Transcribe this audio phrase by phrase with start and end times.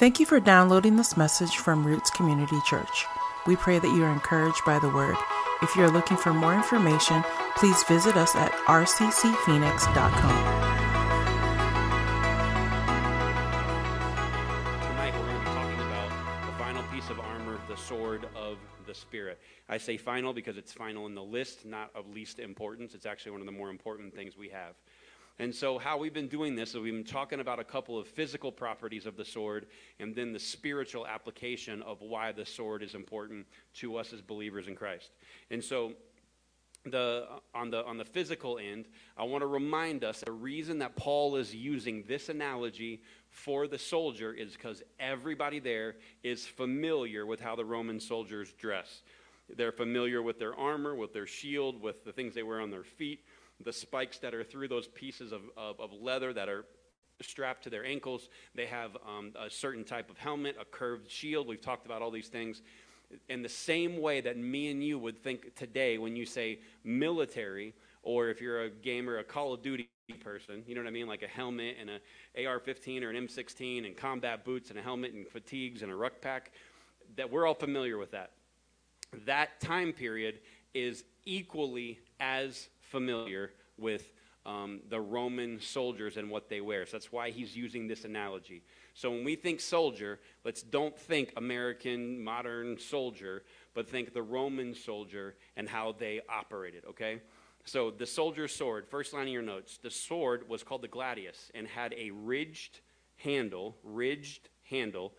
[0.00, 3.04] Thank you for downloading this message from Roots Community Church.
[3.46, 5.14] We pray that you are encouraged by the word.
[5.60, 7.22] If you are looking for more information,
[7.54, 9.92] please visit us at rccphoenix.com.
[14.88, 16.10] Tonight we're going to be talking about
[16.46, 18.56] the final piece of armor, the sword of
[18.86, 19.38] the Spirit.
[19.68, 22.94] I say final because it's final in the list, not of least importance.
[22.94, 24.76] It's actually one of the more important things we have.
[25.40, 28.06] And so, how we've been doing this is we've been talking about a couple of
[28.06, 32.94] physical properties of the sword and then the spiritual application of why the sword is
[32.94, 35.12] important to us as believers in Christ.
[35.50, 35.94] And so,
[36.84, 38.84] the, on, the, on the physical end,
[39.16, 43.00] I want to remind us the reason that Paul is using this analogy
[43.30, 49.00] for the soldier is because everybody there is familiar with how the Roman soldiers dress.
[49.56, 52.84] They're familiar with their armor, with their shield, with the things they wear on their
[52.84, 53.24] feet
[53.64, 56.64] the spikes that are through those pieces of, of, of leather that are
[57.22, 58.28] strapped to their ankles.
[58.54, 61.46] They have um, a certain type of helmet, a curved shield.
[61.46, 62.62] We've talked about all these things.
[63.28, 67.74] In the same way that me and you would think today when you say military,
[68.02, 69.88] or if you're a gamer, a Call of Duty
[70.20, 71.06] person, you know what I mean?
[71.06, 74.82] Like a helmet and a AR 15 or an M16 and combat boots and a
[74.82, 76.52] helmet and fatigues and a ruck pack,
[77.16, 78.30] that we're all familiar with that.
[79.26, 80.38] That time period
[80.72, 84.12] is equally as familiar with
[84.46, 86.86] um, the Roman soldiers and what they wear.
[86.86, 88.62] So that's why he's using this analogy.
[88.94, 94.74] So when we think soldier, let's don't think American modern soldier, but think the Roman
[94.74, 97.20] soldier and how they operated, okay?
[97.64, 101.50] So the soldier's sword, first line of your notes, the sword was called the gladius
[101.54, 102.80] and had a ridged
[103.16, 105.12] handle, ridged handle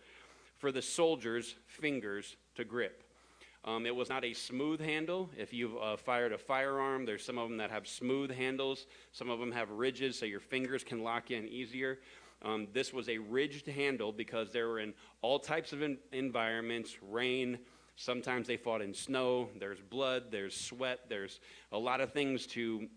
[0.58, 3.04] for the soldier's fingers to grip.
[3.64, 5.30] Um, it was not a smooth handle.
[5.38, 8.86] If you've uh, fired a firearm, there's some of them that have smooth handles.
[9.12, 12.00] Some of them have ridges so your fingers can lock in easier.
[12.44, 16.96] Um, this was a ridged handle because they were in all types of in- environments
[17.00, 17.58] rain.
[17.94, 19.48] Sometimes they fought in snow.
[19.60, 21.38] There's blood, there's sweat, there's
[21.70, 22.88] a lot of things to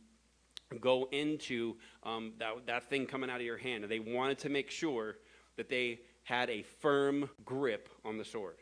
[0.82, 3.84] go into um, that, that thing coming out of your hand.
[3.84, 5.18] And they wanted to make sure
[5.58, 8.58] that they had a firm grip on the sword.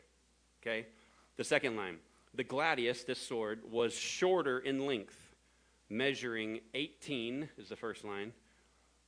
[0.62, 0.86] Okay?
[1.36, 1.98] The second line
[2.34, 5.34] the gladius, this sword, was shorter in length,
[5.88, 8.32] measuring 18 is the first line.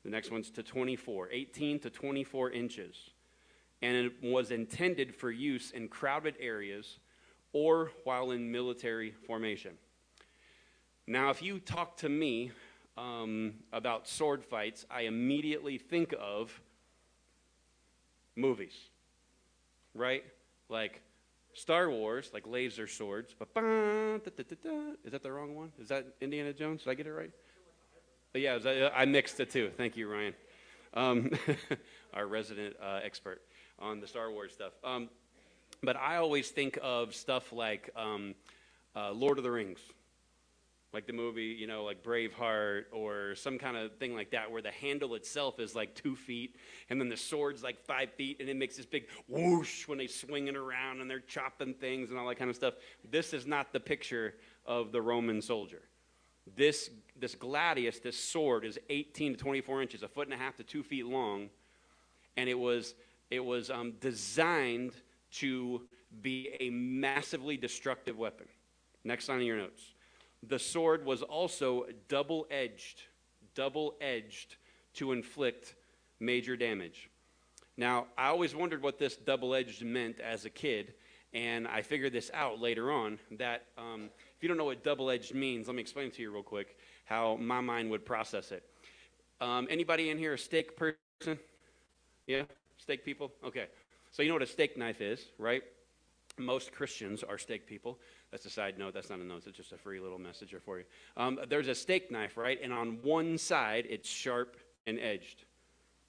[0.04, 2.96] The next one's to 24, 18 to 24 inches.
[3.82, 6.98] And it was intended for use in crowded areas
[7.52, 9.72] or while in military formation.
[11.08, 12.52] Now, if you talk to me
[12.96, 16.60] um, about sword fights, I immediately think of
[18.36, 18.74] movies,
[19.94, 20.24] right?
[20.68, 21.02] Like
[21.56, 23.30] Star Wars, like laser swords.
[23.32, 25.72] Is that the wrong one?
[25.80, 26.82] Is that Indiana Jones?
[26.84, 27.30] Did I get it right?
[28.32, 29.70] But yeah, was, I mixed the two.
[29.74, 30.34] Thank you, Ryan,
[30.92, 31.30] um,
[32.14, 33.40] our resident uh, expert
[33.78, 34.74] on the Star Wars stuff.
[34.84, 35.08] Um,
[35.82, 38.34] but I always think of stuff like um,
[38.94, 39.80] uh, Lord of the Rings
[40.96, 44.62] like the movie, you know, like Braveheart or some kind of thing like that, where
[44.62, 46.56] the handle itself is like two feet,
[46.88, 50.06] and then the sword's like five feet, and it makes this big whoosh when they
[50.06, 52.72] swing it around and they're chopping things and all that kind of stuff.
[53.10, 55.82] This is not the picture of the Roman soldier.
[56.56, 56.88] This,
[57.20, 60.64] this gladius, this sword, is 18 to 24 inches, a foot and a half to
[60.64, 61.50] two feet long,
[62.38, 62.94] and it was,
[63.30, 64.92] it was um, designed
[65.32, 65.82] to
[66.22, 68.46] be a massively destructive weapon.
[69.04, 69.92] Next line of your notes
[70.42, 73.02] the sword was also double edged,
[73.54, 74.56] double edged
[74.94, 75.74] to inflict
[76.20, 77.10] major damage.
[77.76, 80.94] Now, I always wondered what this double edged meant as a kid,
[81.34, 85.10] and I figured this out later on that um, if you don't know what double
[85.10, 88.62] edged means, let me explain to you real quick how my mind would process it.
[89.40, 91.38] Um, anybody in here a steak person?
[92.26, 92.42] Yeah?
[92.78, 93.32] Steak people?
[93.44, 93.66] Okay.
[94.12, 95.62] So you know what a steak knife is, right?
[96.38, 97.98] Most Christians are steak people.
[98.30, 98.94] That's a side note.
[98.94, 99.44] That's not a note.
[99.46, 100.84] It's just a free little messenger for you.
[101.16, 102.58] Um, there's a steak knife, right?
[102.62, 104.56] And on one side, it's sharp
[104.86, 105.44] and edged.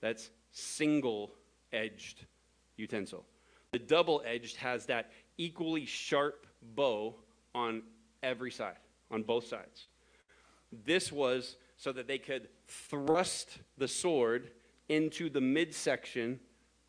[0.01, 1.31] That's single
[1.71, 2.25] edged
[2.75, 3.25] utensil.
[3.71, 7.15] The double edged has that equally sharp bow
[7.53, 7.83] on
[8.23, 8.77] every side,
[9.11, 9.87] on both sides.
[10.85, 14.51] This was so that they could thrust the sword
[14.89, 16.39] into the midsection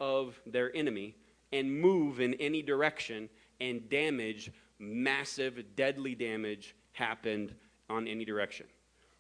[0.01, 1.17] of their enemy
[1.53, 3.29] and move in any direction
[3.61, 7.55] and damage massive, deadly damage happened
[7.89, 8.67] on any direction.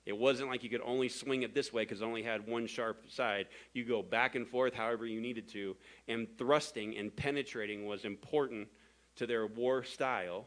[0.06, 2.66] It wasn't like you could only swing it this way because it only had one
[2.66, 3.46] sharp side.
[3.75, 5.76] You go back and forth however you needed to,
[6.08, 8.69] and thrusting and penetrating was important
[9.16, 10.46] to their war style,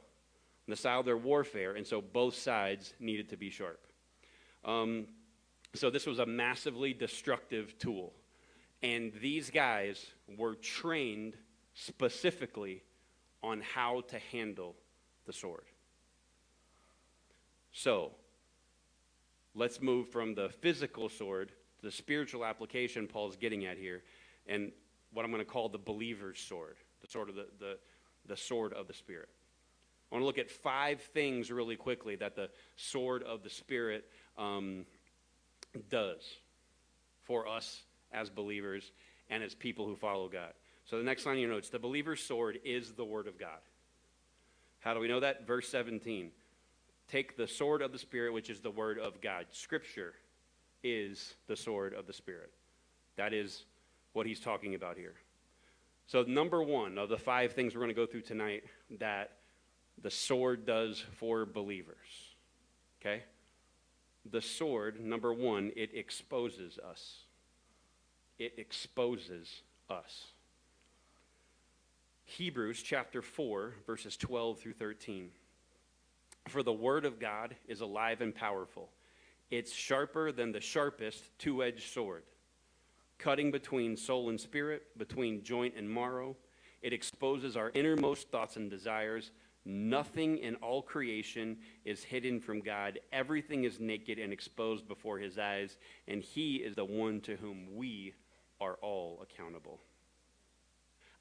[0.68, 3.86] the style of their warfare, and so both sides needed to be sharp.
[4.66, 5.06] Um,
[5.75, 8.14] so this was a massively destructive tool.
[8.81, 10.04] And these guys
[10.38, 11.36] were trained
[11.75, 12.84] specifically
[13.44, 14.75] on how to handle
[15.31, 15.63] the sword.
[17.72, 18.12] So,
[19.56, 21.50] let's move from the physical sword
[21.80, 24.04] to the spiritual application Paul's getting at here,
[24.45, 24.74] and
[25.13, 27.78] what I'm going to call the believer's sword, the sword of the, the,
[28.28, 29.30] the sword of the Spirit.
[30.12, 34.04] I want to look at five things really quickly that the sword of the Spirit
[34.38, 34.86] um,
[35.89, 36.22] does
[37.22, 38.92] for us as believers
[39.30, 40.51] and as people who follow God.
[40.83, 43.60] So the next line you notes the believer's sword is the word of God.
[44.81, 45.48] How do we know that?
[45.48, 46.31] Verse 17.
[47.07, 49.45] Take the sword of the Spirit, which is the word of God.
[49.51, 50.13] Scripture
[50.83, 52.51] is the sword of the Spirit.
[53.16, 53.66] That is
[54.13, 55.13] what he's talking about here.
[56.07, 58.63] So, number one of the five things we're going to go through tonight
[59.00, 59.38] that
[60.01, 61.95] the sword does for believers.
[63.00, 63.24] Okay?
[64.30, 67.19] The sword, number one, it exposes us.
[68.39, 70.25] It exposes us.
[72.31, 75.31] Hebrews chapter 4, verses 12 through 13.
[76.48, 78.89] For the word of God is alive and powerful.
[79.50, 82.24] It's sharper than the sharpest two edged sword,
[83.18, 86.38] cutting between soul and spirit, between joint and marrow.
[86.81, 89.31] It exposes our innermost thoughts and desires.
[89.66, 92.98] Nothing in all creation is hidden from God.
[93.12, 97.75] Everything is naked and exposed before his eyes, and he is the one to whom
[97.75, 98.13] we
[98.62, 99.81] are all accountable.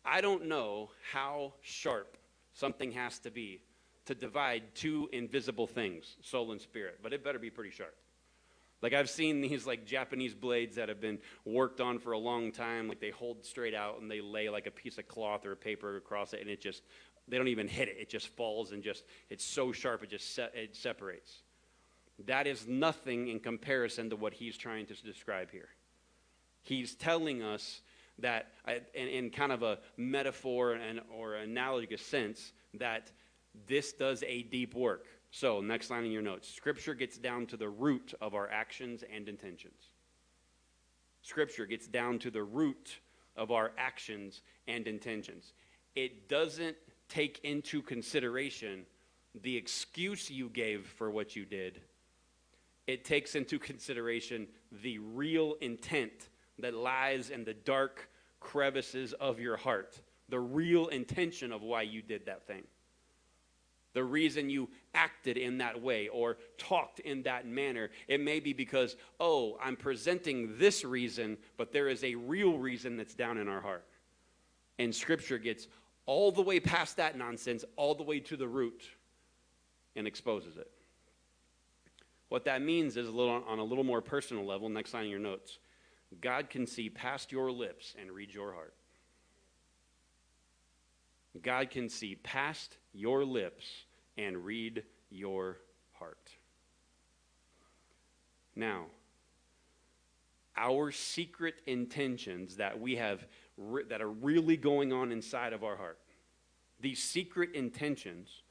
[0.05, 2.17] I don't know how sharp
[2.52, 3.61] something has to be
[4.06, 7.94] to divide two invisible things, soul and spirit, but it better be pretty sharp.
[8.82, 12.50] Like I've seen these like Japanese blades that have been worked on for a long
[12.50, 15.55] time, like they hold straight out and they lay like a piece of cloth or
[15.55, 16.82] paper across it and it just
[17.29, 17.97] they don't even hit it.
[18.00, 21.43] It just falls and just it's so sharp it just se- it separates.
[22.26, 25.69] That is nothing in comparison to what he's trying to describe here.
[26.62, 27.81] He's telling us
[28.21, 28.53] that,
[28.95, 33.11] in, in kind of a metaphor and, or analogous sense, that
[33.67, 35.07] this does a deep work.
[35.31, 39.05] So, next line in your notes Scripture gets down to the root of our actions
[39.13, 39.91] and intentions.
[41.23, 43.01] Scripture gets down to the root
[43.37, 45.53] of our actions and intentions.
[45.95, 46.77] It doesn't
[47.09, 48.87] take into consideration
[49.43, 51.81] the excuse you gave for what you did,
[52.87, 54.49] it takes into consideration
[54.83, 56.29] the real intent
[56.61, 58.09] that lies in the dark
[58.41, 62.62] crevices of your heart, the real intention of why you did that thing.
[63.93, 67.91] The reason you acted in that way or talked in that manner.
[68.07, 72.97] It may be because, oh, I'm presenting this reason, but there is a real reason
[72.97, 73.85] that's down in our heart.
[74.79, 75.67] And Scripture gets
[76.07, 78.83] all the way past that nonsense, all the way to the root,
[79.97, 80.71] and exposes it.
[82.29, 85.11] What that means is a little, on a little more personal level, next line in
[85.11, 85.59] your notes.
[86.21, 88.75] God can see past your lips and read your heart.
[91.43, 93.65] God can see past your lips
[94.19, 95.59] and read your
[95.99, 96.31] heart.
[98.57, 98.87] Now,
[100.57, 103.25] our secret intentions that we have
[103.57, 105.99] re- that are really going on inside of our heart.
[106.81, 108.43] These secret intentions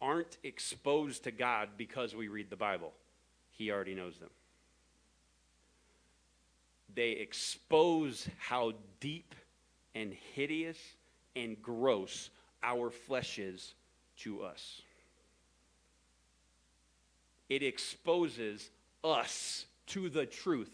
[0.00, 2.92] aren't exposed to God because we read the Bible.
[3.52, 4.30] He already knows them
[6.96, 9.34] they expose how deep
[9.94, 10.78] and hideous
[11.36, 12.30] and gross
[12.62, 13.74] our flesh is
[14.16, 14.80] to us.
[17.48, 18.70] It exposes
[19.04, 20.72] us to the truth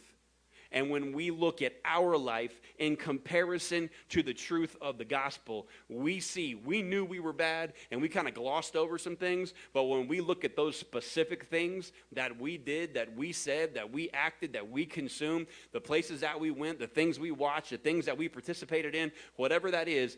[0.72, 5.68] and when we look at our life in comparison to the truth of the gospel,
[5.88, 9.52] we see we knew we were bad and we kind of glossed over some things.
[9.74, 13.92] But when we look at those specific things that we did, that we said, that
[13.92, 17.76] we acted, that we consumed, the places that we went, the things we watched, the
[17.76, 20.16] things that we participated in, whatever that is,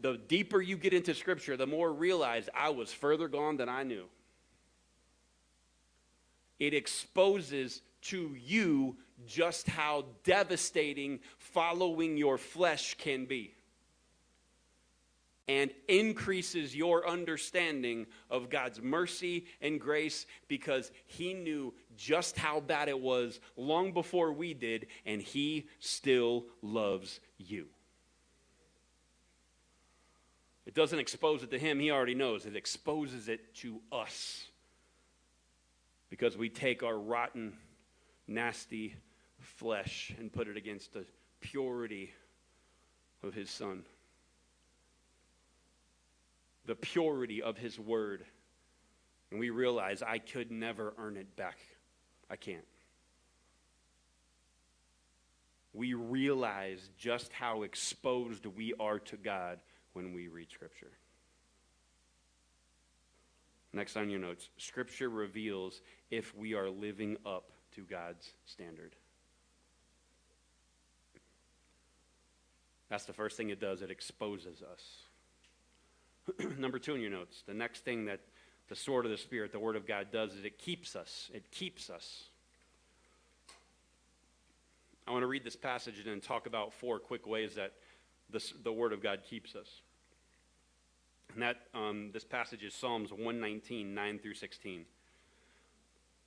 [0.00, 3.82] the deeper you get into Scripture, the more realize I was further gone than I
[3.82, 4.04] knew.
[6.58, 8.96] It exposes to you
[9.26, 13.54] just how devastating following your flesh can be
[15.50, 22.88] and increases your understanding of God's mercy and grace because He knew just how bad
[22.88, 27.66] it was long before we did, and He still loves you.
[30.66, 32.46] It doesn't expose it to Him, He already knows.
[32.46, 34.44] It exposes it to us
[36.10, 37.54] because we take our rotten,
[38.28, 38.94] nasty,
[39.60, 41.04] flesh and put it against the
[41.40, 42.12] purity
[43.22, 43.84] of his son.
[46.66, 48.24] The purity of his word.
[49.30, 51.58] And we realize I could never earn it back.
[52.28, 52.64] I can't.
[55.72, 59.60] we realize just how exposed we are to God
[59.92, 60.90] when we read Scripture.
[63.72, 68.96] Next on your notes Scripture reveals if we are living up to God's standard.
[72.90, 76.46] That's the first thing it does, it exposes us.
[76.58, 78.20] Number two in your notes, the next thing that
[78.68, 81.30] the sword of the Spirit, the Word of God, does is it keeps us.
[81.32, 82.24] It keeps us.
[85.06, 87.72] I want to read this passage and then talk about four quick ways that
[88.28, 89.68] this, the Word of God keeps us.
[91.34, 94.84] And that um, this passage is Psalms 119, 9 through 16.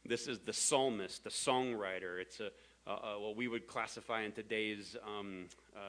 [0.05, 2.20] This is the psalmist, the songwriter.
[2.20, 2.51] It's a,
[2.85, 5.79] uh, uh, what we would classify in today's um, uh,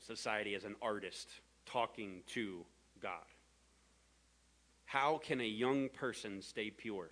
[0.00, 1.28] society as an artist
[1.66, 2.64] talking to
[3.00, 3.24] God.
[4.86, 7.10] How can a young person stay pure?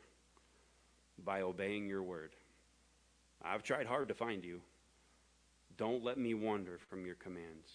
[1.23, 2.33] By obeying your word.
[3.43, 4.61] I've tried hard to find you.
[5.76, 7.71] Don't let me wander from your commands.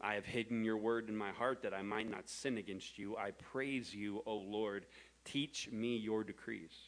[0.00, 3.16] I have hidden your word in my heart that I might not sin against you.
[3.16, 4.86] I praise you, O Lord.
[5.24, 6.87] Teach me your decrees.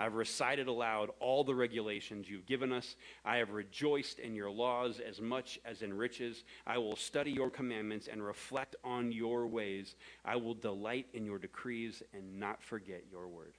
[0.00, 2.96] I've recited aloud all the regulations you've given us.
[3.22, 6.42] I have rejoiced in your laws as much as in riches.
[6.66, 9.94] I will study your commandments and reflect on your ways.
[10.24, 13.52] I will delight in your decrees and not forget your word.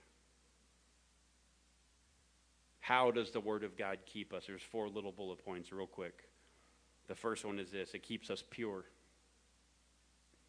[2.79, 4.45] How does the word of God keep us?
[4.47, 6.23] There's four little bullet points, real quick.
[7.07, 8.85] The first one is this it keeps us pure.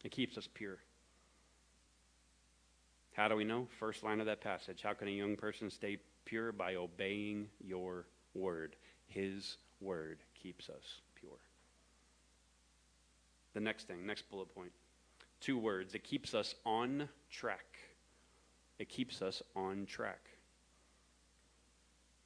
[0.03, 0.79] It keeps us pure.
[3.13, 3.67] How do we know?
[3.79, 4.81] First line of that passage.
[4.81, 6.51] How can a young person stay pure?
[6.51, 8.75] By obeying your word.
[9.07, 11.37] His word keeps us pure.
[13.53, 14.71] The next thing, next bullet point.
[15.39, 15.93] Two words.
[15.93, 17.77] It keeps us on track.
[18.79, 20.21] It keeps us on track.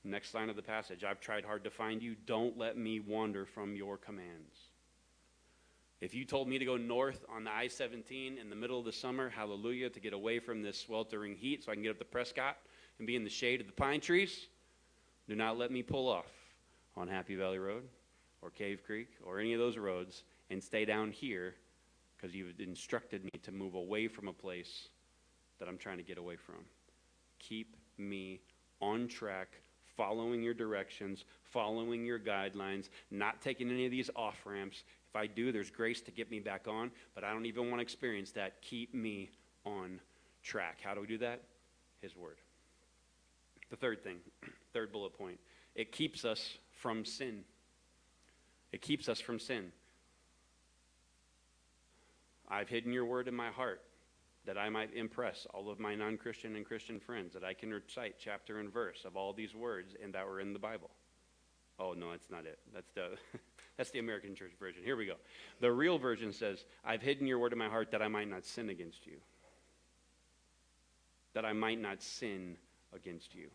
[0.06, 1.04] Next line of the passage.
[1.04, 2.16] I've tried hard to find you.
[2.26, 4.67] Don't let me wander from your commands.
[6.00, 8.86] If you told me to go north on the I 17 in the middle of
[8.86, 12.00] the summer, hallelujah, to get away from this sweltering heat so I can get up
[12.00, 12.58] to Prescott
[13.00, 14.48] and be in the shade of the pine trees,
[15.28, 16.32] do not let me pull off
[16.96, 17.84] on Happy Valley Road
[18.42, 21.56] or Cave Creek or any of those roads and stay down here
[22.16, 24.90] because you've instructed me to move away from a place
[25.60, 26.64] that I'm trying to get away from.
[27.40, 28.40] Keep me
[28.82, 29.50] on track,
[29.96, 35.28] following your directions, following your guidelines, not taking any of these off ramps, if I
[35.28, 38.32] do, there's grace to get me back on, but I don't even want to experience
[38.32, 38.62] that.
[38.62, 39.30] Keep me
[39.66, 40.00] on
[40.44, 40.80] track.
[40.84, 41.42] How do we do that?
[42.02, 42.38] His Word.
[43.70, 44.18] The third thing,
[44.74, 45.40] third bullet point,
[45.76, 47.44] it keeps us from sin.
[48.72, 49.72] It keeps us from sin.
[52.50, 53.82] I've hidden your word in my heart
[54.46, 57.72] that I might impress all of my non Christian and Christian friends, that I can
[57.72, 60.90] recite chapter and verse of all these words and that were in the Bible.
[61.80, 62.60] Oh, no, that's not it.
[62.74, 63.10] That's the.
[63.78, 64.82] That's the American Church version.
[64.84, 65.16] Here we go.
[65.62, 68.44] The real version says, I've hidden your word in my heart that I might not
[68.44, 69.18] sin against you.
[71.34, 72.58] That I might not sin
[72.94, 73.50] against you.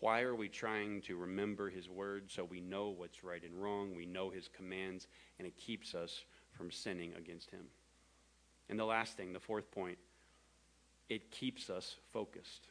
[0.00, 3.96] Why are we trying to remember his word so we know what's right and wrong?
[3.96, 5.06] We know his commands,
[5.38, 7.64] and it keeps us from sinning against him.
[8.68, 9.96] And the last thing, the fourth point,
[11.08, 12.68] it keeps us focused.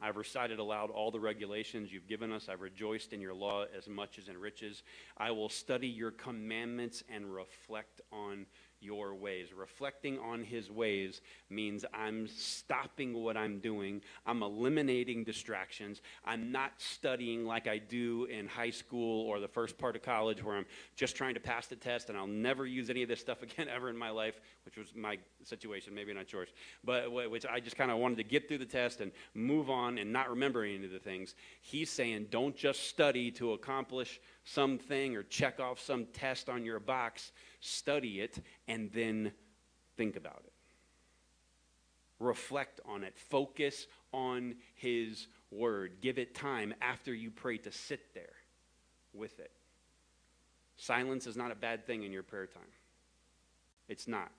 [0.00, 2.48] I've recited aloud all the regulations you've given us.
[2.48, 4.82] I've rejoiced in your law as much as in riches.
[5.16, 8.46] I will study your commandments and reflect on
[8.80, 9.48] your ways.
[9.52, 11.20] Reflecting on his ways
[11.50, 16.00] means I'm stopping what I'm doing, I'm eliminating distractions.
[16.24, 20.42] I'm not studying like I do in high school or the first part of college
[20.42, 20.66] where I'm
[20.96, 23.68] just trying to pass the test and I'll never use any of this stuff again
[23.68, 26.48] ever in my life, which was my situation, maybe not yours,
[26.84, 29.98] but which I just kind of wanted to get through the test and move on
[29.98, 31.34] and not remember any of the things.
[31.60, 36.80] He's saying, don't just study to accomplish something or check off some test on your
[36.80, 39.32] box study it, and then
[39.96, 40.52] think about it.
[42.20, 43.16] Reflect on it.
[43.16, 45.98] Focus on His Word.
[46.00, 48.34] Give it time after you pray to sit there
[49.14, 49.50] with it.
[50.76, 52.62] Silence is not a bad thing in your prayer time.
[53.88, 54.30] It's not.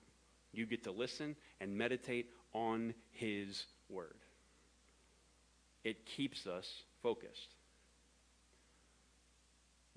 [0.52, 4.16] You get to listen and meditate on His Word.
[5.84, 7.54] It keeps us focused.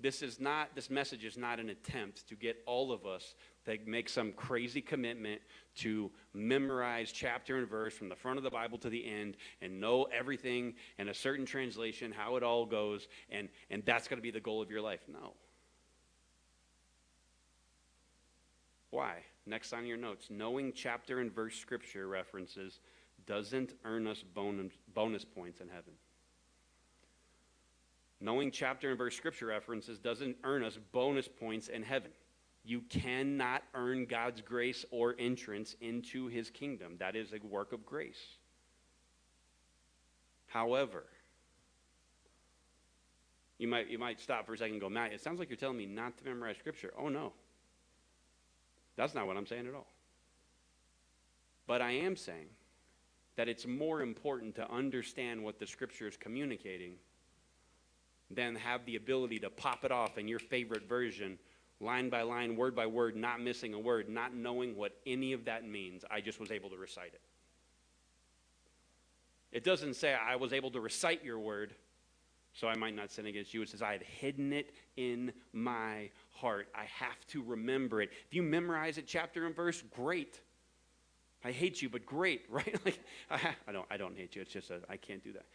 [0.04, 3.34] This is not this message is not an attempt to get all of us
[3.64, 5.40] to make some crazy commitment
[5.76, 9.80] to memorize chapter and verse from the front of the Bible to the end and
[9.80, 14.22] know everything in a certain translation, how it all goes, and, and that's going to
[14.22, 15.00] be the goal of your life.
[15.10, 15.32] No.
[18.90, 19.22] Why?
[19.46, 20.26] Next on your notes.
[20.28, 22.80] Knowing chapter and verse scripture references
[23.24, 25.94] doesn't earn us bonus, bonus points in heaven.
[28.24, 32.10] Knowing chapter and verse scripture references doesn't earn us bonus points in heaven.
[32.64, 36.94] You cannot earn God's grace or entrance into his kingdom.
[36.98, 38.38] That is a work of grace.
[40.46, 41.04] However,
[43.58, 45.58] you might, you might stop for a second and go, Matt, it sounds like you're
[45.58, 46.94] telling me not to memorize scripture.
[46.98, 47.34] Oh, no.
[48.96, 49.88] That's not what I'm saying at all.
[51.66, 52.46] But I am saying
[53.36, 56.94] that it's more important to understand what the scripture is communicating
[58.30, 61.38] than have the ability to pop it off in your favorite version,
[61.80, 65.44] line by line, word by word, not missing a word, not knowing what any of
[65.44, 66.04] that means.
[66.10, 67.20] I just was able to recite it.
[69.52, 71.74] It doesn't say I was able to recite your word,
[72.54, 73.62] so I might not sin against you.
[73.62, 76.68] It says I had hidden it in my heart.
[76.74, 78.10] I have to remember it.
[78.26, 80.40] If you memorize it chapter and verse, great.
[81.44, 82.76] I hate you, but great, right?
[82.84, 82.98] like
[83.30, 84.42] I, I don't I don't hate you.
[84.42, 85.46] It's just I can't do that.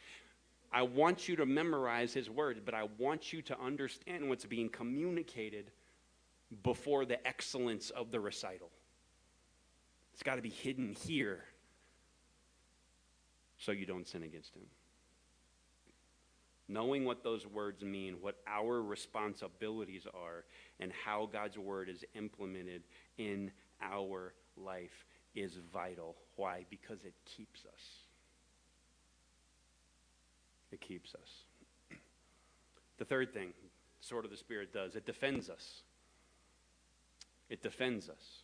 [0.72, 4.70] I want you to memorize his words, but I want you to understand what's being
[4.70, 5.72] communicated
[6.64, 8.70] before the excellence of the recital.
[10.14, 11.44] It's got to be hidden here
[13.58, 14.64] so you don't sin against him.
[16.68, 20.46] Knowing what those words mean, what our responsibilities are,
[20.80, 22.84] and how God's word is implemented
[23.18, 26.16] in our life is vital.
[26.36, 26.66] Why?
[26.70, 27.99] Because it keeps us.
[30.72, 31.98] It keeps us.
[32.98, 33.54] The third thing,
[34.02, 35.82] sword of the Spirit does, it defends us.
[37.50, 38.44] It defends us.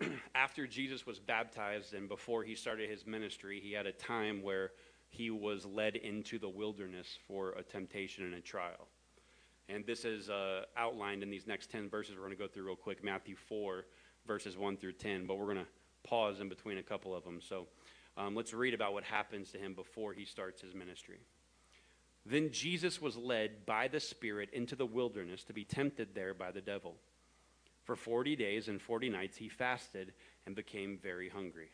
[0.34, 4.70] After Jesus was baptized and before he started his ministry, he had a time where
[5.10, 8.88] he was led into the wilderness for a temptation and a trial.
[9.68, 12.64] And this is uh, outlined in these next 10 verses we're going to go through
[12.64, 13.84] real quick Matthew 4,
[14.26, 15.66] verses 1 through 10, but we're going to
[16.02, 17.40] pause in between a couple of them.
[17.40, 17.66] So
[18.16, 21.18] um, let's read about what happens to him before he starts his ministry.
[22.26, 26.50] Then Jesus was led by the Spirit into the wilderness to be tempted there by
[26.50, 26.94] the devil.
[27.84, 30.14] For 40 days and 40 nights he fasted
[30.46, 31.68] and became very hungry.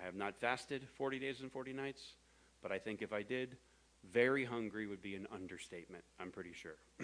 [0.00, 2.14] I have not fasted 40 days and 40 nights,
[2.62, 3.56] but I think if I did,
[4.10, 6.76] very hungry would be an understatement, I'm pretty sure.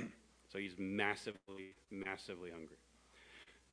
[0.52, 2.76] so he's massively, massively hungry.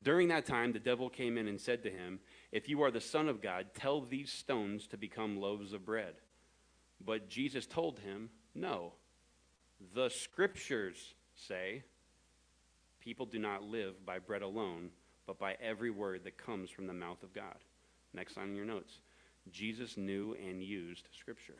[0.02, 2.20] During that time, the devil came in and said to him,
[2.52, 6.14] If you are the Son of God, tell these stones to become loaves of bread.
[7.04, 8.92] But Jesus told him, No.
[9.94, 11.82] The scriptures say,
[13.00, 14.90] People do not live by bread alone,
[15.26, 17.56] but by every word that comes from the mouth of God.
[18.14, 19.00] Next line in your notes.
[19.50, 21.56] Jesus knew and used scripture.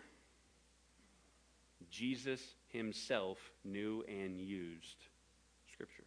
[1.90, 4.96] Jesus himself knew and used
[5.72, 6.05] scripture.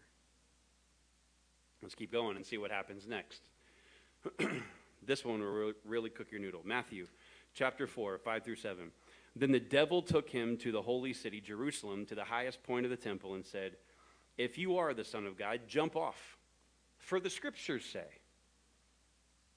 [1.81, 3.41] Let's keep going and see what happens next.
[5.05, 6.61] this one will really cook your noodle.
[6.65, 7.07] Matthew
[7.53, 8.91] chapter 4, 5 through 7.
[9.35, 12.89] Then the devil took him to the holy city, Jerusalem, to the highest point of
[12.89, 13.77] the temple, and said,
[14.37, 16.37] If you are the Son of God, jump off.
[16.97, 18.05] For the scriptures say,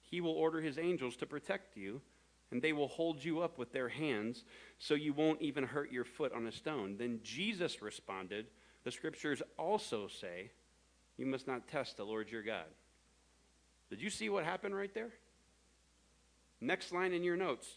[0.03, 2.01] He will order His angels to protect you,
[2.51, 4.45] and they will hold you up with their hands,
[4.79, 6.97] so you won't even hurt your foot on a stone.
[6.99, 8.47] Then Jesus responded,
[8.85, 10.51] The scriptures also say,
[11.17, 12.65] you must not test the Lord your God.
[13.91, 15.11] Did you see what happened right there?
[16.61, 17.69] Next line in your notes.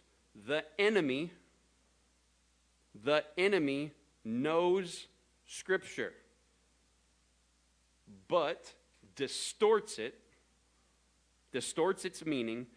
[0.48, 1.32] The enemy,
[3.04, 3.92] the enemy
[4.24, 5.08] knows
[5.48, 6.14] Scripture,
[8.28, 8.74] but
[9.16, 10.16] distorts it,
[11.52, 12.68] distorts its meaning,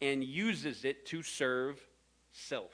[0.00, 1.80] and uses it to serve
[2.32, 2.72] self.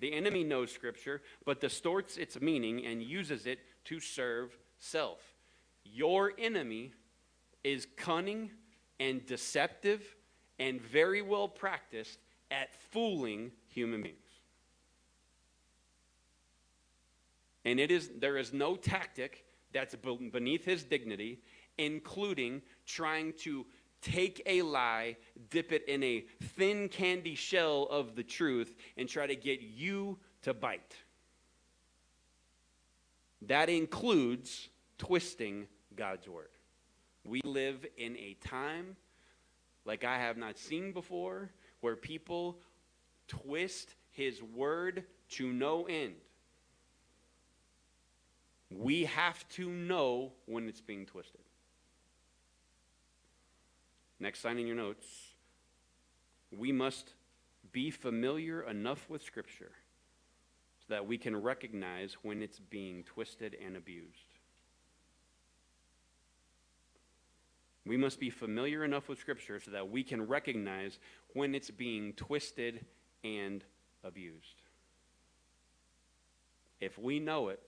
[0.00, 5.20] The enemy knows Scripture, but distorts its meaning and uses it to serve self.
[5.84, 6.92] Your enemy
[7.64, 8.50] is cunning
[8.98, 10.02] and deceptive
[10.58, 12.18] and very well practiced
[12.50, 14.16] at fooling human beings.
[17.64, 21.40] And it is there is no tactic that's beneath his dignity,
[21.78, 23.66] including trying to
[24.00, 25.16] take a lie,
[25.50, 26.24] dip it in a
[26.56, 30.96] thin candy shell of the truth, and try to get you to bite.
[33.42, 34.69] That includes
[35.00, 36.50] twisting God's word.
[37.24, 38.96] We live in a time
[39.86, 41.48] like I have not seen before
[41.80, 42.58] where people
[43.26, 46.16] twist his word to no end.
[48.70, 51.40] We have to know when it's being twisted.
[54.18, 55.06] Next sign in your notes.
[56.54, 57.14] We must
[57.72, 59.72] be familiar enough with Scripture
[60.80, 64.29] so that we can recognize when it's being twisted and abused.
[67.86, 70.98] We must be familiar enough with Scripture so that we can recognize
[71.32, 72.84] when it's being twisted
[73.24, 73.64] and
[74.04, 74.62] abused.
[76.80, 77.60] if we know it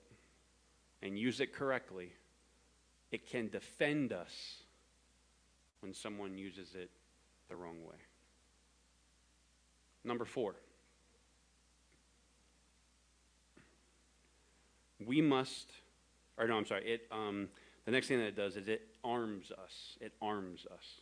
[1.02, 2.12] and use it correctly,
[3.10, 4.56] it can defend us
[5.80, 6.90] when someone uses it
[7.48, 7.96] the wrong way.
[10.04, 10.54] Number four,
[15.04, 15.70] we must,
[16.38, 17.48] or no, I'm sorry, it, um,
[17.84, 19.96] the next thing that it does is it arms us.
[20.00, 21.00] It arms us.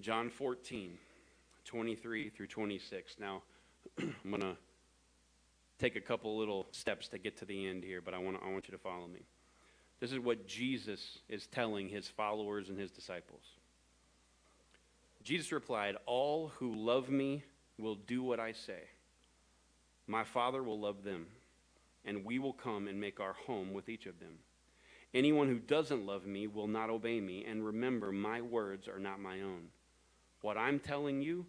[0.00, 0.92] John 14,
[1.64, 3.16] 23 through 26.
[3.18, 3.42] Now,
[3.98, 4.56] I'm going to
[5.78, 8.50] take a couple little steps to get to the end here, but I want, I
[8.50, 9.20] want you to follow me.
[10.00, 13.42] This is what Jesus is telling his followers and his disciples.
[15.24, 17.42] Jesus replied, All who love me
[17.76, 18.80] will do what I say.
[20.06, 21.26] My Father will love them,
[22.08, 24.38] and we will come and make our home with each of them.
[25.12, 29.20] Anyone who doesn't love me will not obey me, and remember, my words are not
[29.20, 29.68] my own.
[30.40, 31.44] What I'm telling you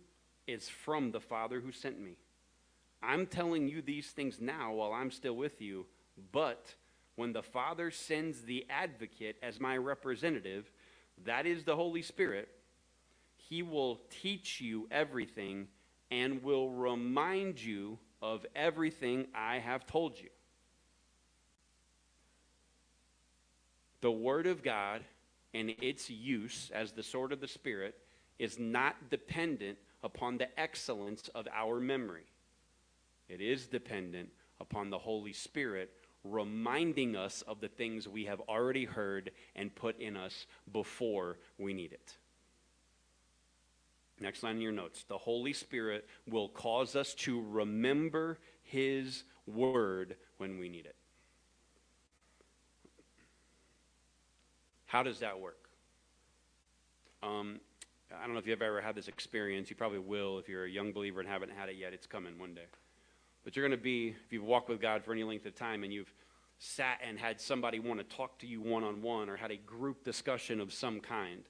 [0.48, 2.18] is from the Father who sent me.
[3.02, 5.86] I'm telling you these things now while I'm still with you,
[6.34, 6.76] but
[7.16, 10.70] when the Father sends the advocate as my representative,
[11.24, 12.50] that is the Holy Spirit,
[13.38, 15.68] he will teach you everything
[16.12, 20.30] and will remind you of everything I have told you.
[24.02, 25.04] The Word of God
[25.54, 27.96] and its use as the sword of the Spirit
[28.38, 32.26] is not dependent upon the excellence of our memory.
[33.28, 35.92] It is dependent upon the Holy Spirit
[36.24, 41.74] reminding us of the things we have already heard and put in us before we
[41.74, 42.18] need it.
[44.20, 45.06] Next line in your notes.
[45.08, 50.96] The Holy Spirit will cause us to remember His word when we need it.
[54.90, 55.70] How does that work?
[57.22, 57.60] Um,
[58.12, 59.70] I don't know if you've ever had this experience.
[59.70, 61.94] You probably will if you're a young believer and haven't had it yet.
[61.94, 62.66] It's coming one day.
[63.44, 65.84] But you're going to be, if you've walked with God for any length of time
[65.84, 66.12] and you've
[66.58, 69.58] sat and had somebody want to talk to you one on one or had a
[69.58, 71.44] group discussion of some kind,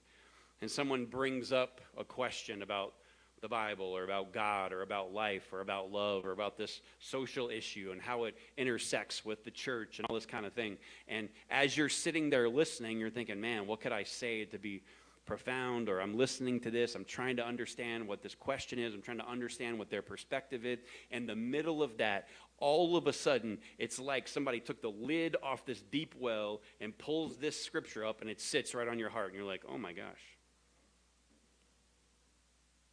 [0.61, 2.95] and someone brings up a question about
[3.41, 7.49] the Bible or about God or about life or about love or about this social
[7.49, 10.77] issue and how it intersects with the church and all this kind of thing.
[11.07, 14.83] And as you're sitting there listening, you're thinking, man, what could I say to be
[15.29, 19.01] profound or I'm listening to this, I'm trying to understand what this question is, I'm
[19.01, 20.79] trying to understand what their perspective is.
[21.11, 25.37] And the middle of that, all of a sudden, it's like somebody took the lid
[25.43, 29.09] off this deep well and pulls this scripture up and it sits right on your
[29.09, 29.27] heart.
[29.27, 30.38] And you're like, oh my gosh.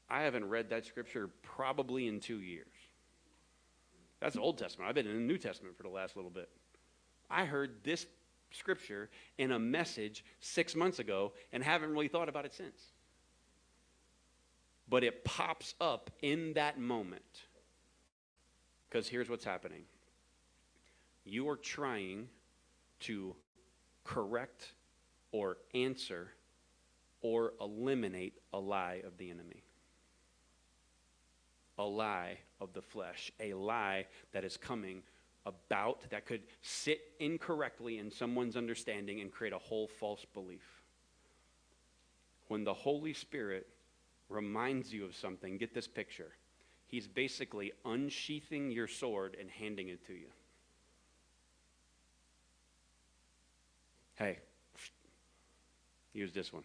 [0.09, 2.67] I haven't read that scripture probably in two years.
[4.21, 4.89] That's the Old Testament.
[4.89, 6.49] I've been in the New Testament for the last little bit.
[7.29, 8.07] I heard this
[8.53, 12.81] scripture in a message six months ago and haven't really thought about it since.
[14.89, 17.23] But it pops up in that moment.
[18.89, 19.83] Because here's what's happening
[21.25, 22.29] you are trying
[23.01, 23.35] to
[24.05, 24.73] correct
[25.33, 26.29] or answer
[27.21, 29.66] or eliminate a lie of the enemy.
[31.79, 35.03] A lie of the flesh, a lie that is coming
[35.45, 40.65] about that could sit incorrectly in someone's understanding and create a whole false belief.
[42.49, 43.67] When the Holy Spirit
[44.29, 46.33] reminds you of something, get this picture.
[46.89, 50.29] He's basically unsheathing your sword and handing it to you.
[54.17, 54.39] Hey,
[56.15, 56.65] use this one.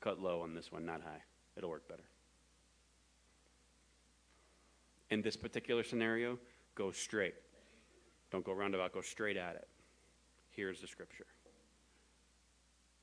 [0.00, 1.22] Cut low on this one, not high.
[1.56, 2.02] It'll work better.
[5.12, 6.38] In this particular scenario,
[6.74, 7.34] go straight.
[8.30, 9.68] Don't go roundabout, go straight at it.
[10.52, 11.26] Here's the scripture.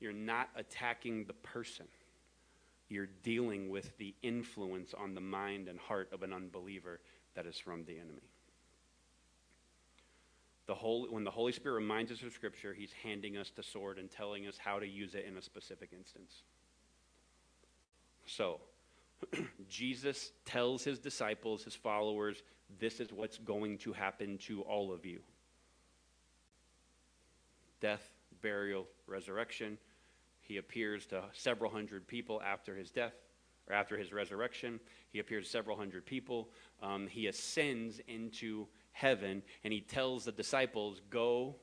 [0.00, 1.86] You're not attacking the person.
[2.88, 6.98] You're dealing with the influence on the mind and heart of an unbeliever
[7.36, 8.28] that is from the enemy.
[10.66, 13.98] The Holy, when the Holy Spirit reminds us of Scripture, He's handing us the sword
[13.98, 16.42] and telling us how to use it in a specific instance.
[18.26, 18.58] So,
[19.68, 22.42] Jesus tells His disciples, His followers,
[22.78, 25.20] this is what's going to happen to all of you
[27.80, 29.78] death, burial, resurrection.
[30.42, 33.14] He appears to several hundred people after his death
[33.68, 34.80] or after his resurrection.
[35.12, 36.50] He appears to several hundred people.
[36.82, 41.56] Um, he ascends into heaven and he tells the disciples, Go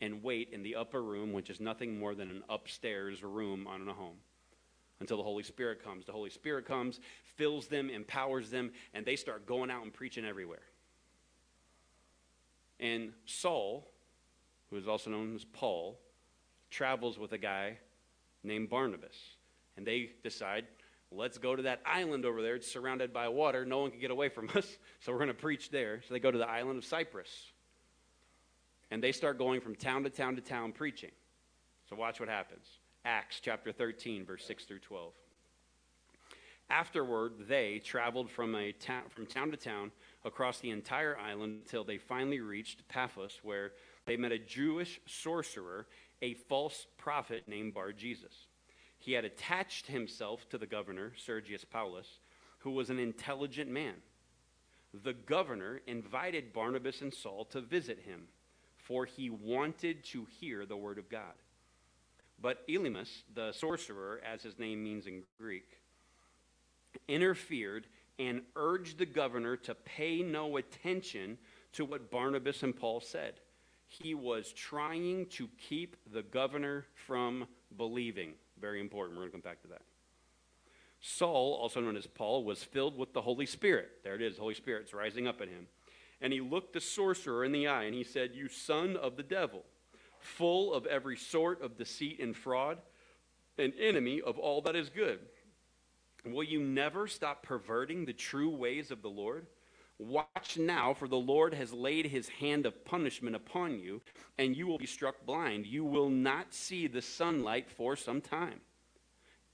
[0.00, 3.86] and wait in the upper room, which is nothing more than an upstairs room on
[3.88, 4.16] a home
[5.00, 6.06] until the Holy Spirit comes.
[6.06, 7.00] The Holy Spirit comes,
[7.36, 10.62] fills them, empowers them, and they start going out and preaching everywhere.
[12.80, 13.86] And Saul,
[14.70, 15.98] who is also known as Paul,
[16.70, 17.78] travels with a guy
[18.42, 19.16] named Barnabas.
[19.76, 20.66] And they decide,
[21.10, 22.56] let's go to that island over there.
[22.56, 23.64] It's surrounded by water.
[23.64, 24.78] No one can get away from us.
[25.00, 26.02] So we're going to preach there.
[26.06, 27.30] So they go to the island of Cyprus.
[28.90, 31.10] And they start going from town to town to town preaching.
[31.88, 32.66] So watch what happens.
[33.08, 35.14] Acts chapter 13, verse 6 through 12.
[36.68, 39.92] Afterward, they traveled from, a ta- from town to town
[40.26, 43.72] across the entire island until they finally reached Paphos, where
[44.04, 45.86] they met a Jewish sorcerer,
[46.20, 48.46] a false prophet named Bar Jesus.
[48.98, 52.18] He had attached himself to the governor, Sergius Paulus,
[52.58, 53.94] who was an intelligent man.
[54.92, 58.24] The governor invited Barnabas and Saul to visit him,
[58.76, 61.32] for he wanted to hear the word of God.
[62.40, 65.80] But Elymas, the sorcerer, as his name means in Greek,
[67.08, 67.86] interfered
[68.18, 71.38] and urged the governor to pay no attention
[71.72, 73.40] to what Barnabas and Paul said.
[73.86, 77.46] He was trying to keep the governor from
[77.76, 78.32] believing.
[78.60, 79.16] Very important.
[79.16, 79.82] We're going to come back to that.
[81.00, 83.90] Saul, also known as Paul, was filled with the Holy Spirit.
[84.02, 85.68] There it is, the Holy Spirit's rising up in him.
[86.20, 89.22] And he looked the sorcerer in the eye and he said, You son of the
[89.22, 89.64] devil,
[90.20, 92.78] full of every sort of deceit and fraud,
[93.58, 95.18] an enemy of all that is good.
[96.24, 99.46] Will you never stop perverting the true ways of the Lord?
[99.98, 104.00] Watch now, for the Lord has laid his hand of punishment upon you,
[104.38, 105.66] and you will be struck blind.
[105.66, 108.60] You will not see the sunlight for some time.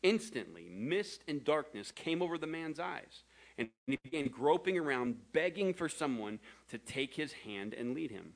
[0.02, 3.24] Instantly, mist and darkness came over the man's eyes,
[3.56, 8.34] and he began groping around, begging for someone to take his hand and lead him.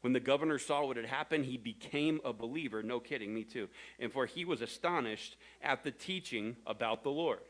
[0.00, 2.82] When the governor saw what had happened, he became a believer.
[2.82, 3.68] No kidding, me too.
[3.98, 7.40] And for he was astonished at the teaching about the Lord.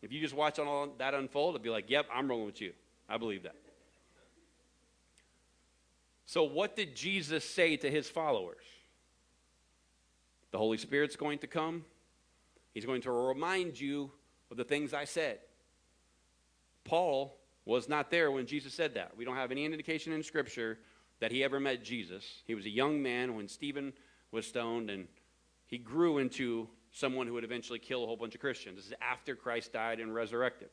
[0.00, 2.72] If you just watch all that unfold, it'd be like, yep, I'm rolling with you.
[3.08, 3.54] I believe that.
[6.24, 8.64] So, what did Jesus say to his followers?
[10.50, 11.84] The Holy Spirit's going to come.
[12.72, 14.10] He's going to remind you
[14.50, 15.38] of the things I said.
[16.84, 19.16] Paul was not there when Jesus said that.
[19.16, 20.78] We don't have any indication in Scripture
[21.22, 22.42] that he ever met Jesus.
[22.48, 23.92] He was a young man when Stephen
[24.32, 25.06] was stoned, and
[25.68, 28.74] he grew into someone who would eventually kill a whole bunch of Christians.
[28.74, 30.68] This is after Christ died and resurrected.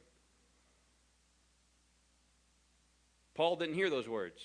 [3.36, 4.42] Paul didn't hear those words.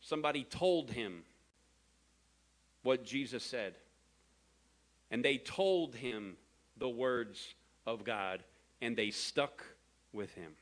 [0.00, 1.22] Somebody told him
[2.82, 3.74] what Jesus said.
[5.10, 6.38] And they told him
[6.78, 7.52] the words
[7.86, 8.42] of God,
[8.80, 9.62] and they stuck
[10.14, 10.52] with him.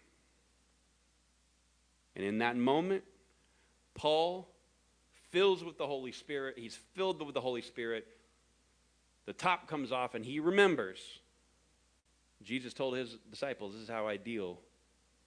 [2.16, 3.04] And in that moment,
[3.94, 4.48] Paul
[5.30, 6.56] fills with the Holy Spirit.
[6.58, 8.06] He's filled with the Holy Spirit.
[9.26, 10.98] The top comes off, and he remembers.
[12.42, 14.58] Jesus told his disciples, This is how I deal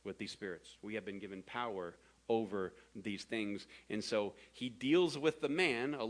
[0.03, 0.77] with these spirits.
[0.81, 1.95] We have been given power
[2.29, 3.67] over these things.
[3.89, 6.07] And so he deals with the man uh,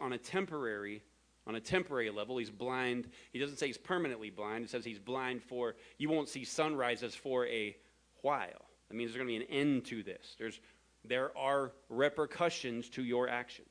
[0.00, 1.02] on a temporary
[1.46, 2.38] on a temporary level.
[2.38, 3.08] He's blind.
[3.32, 4.64] He doesn't say he's permanently blind.
[4.64, 7.76] He says he's blind for you won't see sunrises for a
[8.22, 8.66] while.
[8.88, 10.34] That means there's going to be an end to this.
[10.38, 10.60] There's
[11.08, 13.68] there are repercussions to your actions.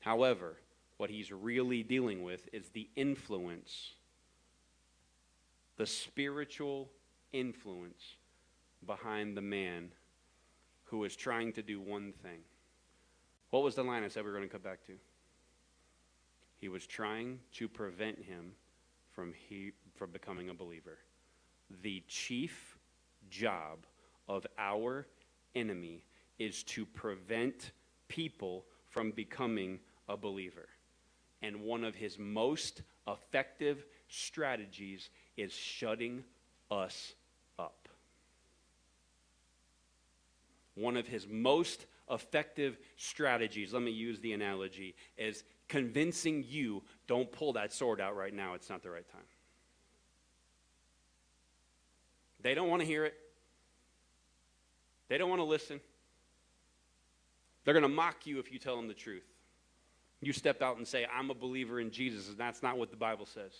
[0.00, 0.56] However,
[0.96, 3.92] what he's really dealing with is the influence,
[5.76, 6.90] the spiritual
[7.32, 8.02] influence
[8.86, 9.90] behind the man
[10.84, 12.40] who is trying to do one thing.
[13.50, 14.94] What was the line I said we were going to come back to?
[16.60, 18.52] He was trying to prevent him
[19.12, 20.98] from, he, from becoming a believer.
[21.82, 22.76] The chief
[23.30, 23.78] job
[24.28, 25.06] of our
[25.54, 26.02] enemy
[26.38, 27.72] is to prevent
[28.08, 30.68] people from becoming a believer.
[31.42, 36.24] And one of his most effective strategies is shutting
[36.70, 37.14] us
[37.58, 37.88] up
[40.78, 47.30] one of his most effective strategies, let me use the analogy, is convincing you don't
[47.30, 48.54] pull that sword out right now.
[48.54, 49.20] It's not the right time.
[52.40, 53.14] They don't want to hear it,
[55.08, 55.80] they don't want to listen.
[57.64, 59.24] They're going to mock you if you tell them the truth.
[60.20, 62.96] You step out and say, I'm a believer in Jesus, and that's not what the
[62.96, 63.52] Bible says.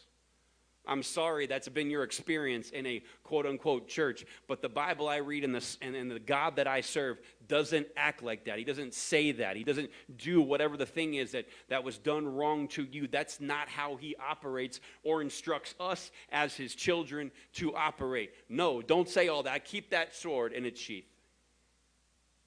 [0.88, 5.16] I'm sorry that's been your experience in a quote unquote church, but the Bible I
[5.16, 8.58] read and the, and, and the God that I serve doesn't act like that.
[8.58, 9.56] He doesn't say that.
[9.56, 13.06] He doesn't do whatever the thing is that, that was done wrong to you.
[13.06, 18.32] That's not how He operates or instructs us as His children to operate.
[18.48, 19.66] No, don't say all that.
[19.66, 21.04] Keep that sword in its sheath.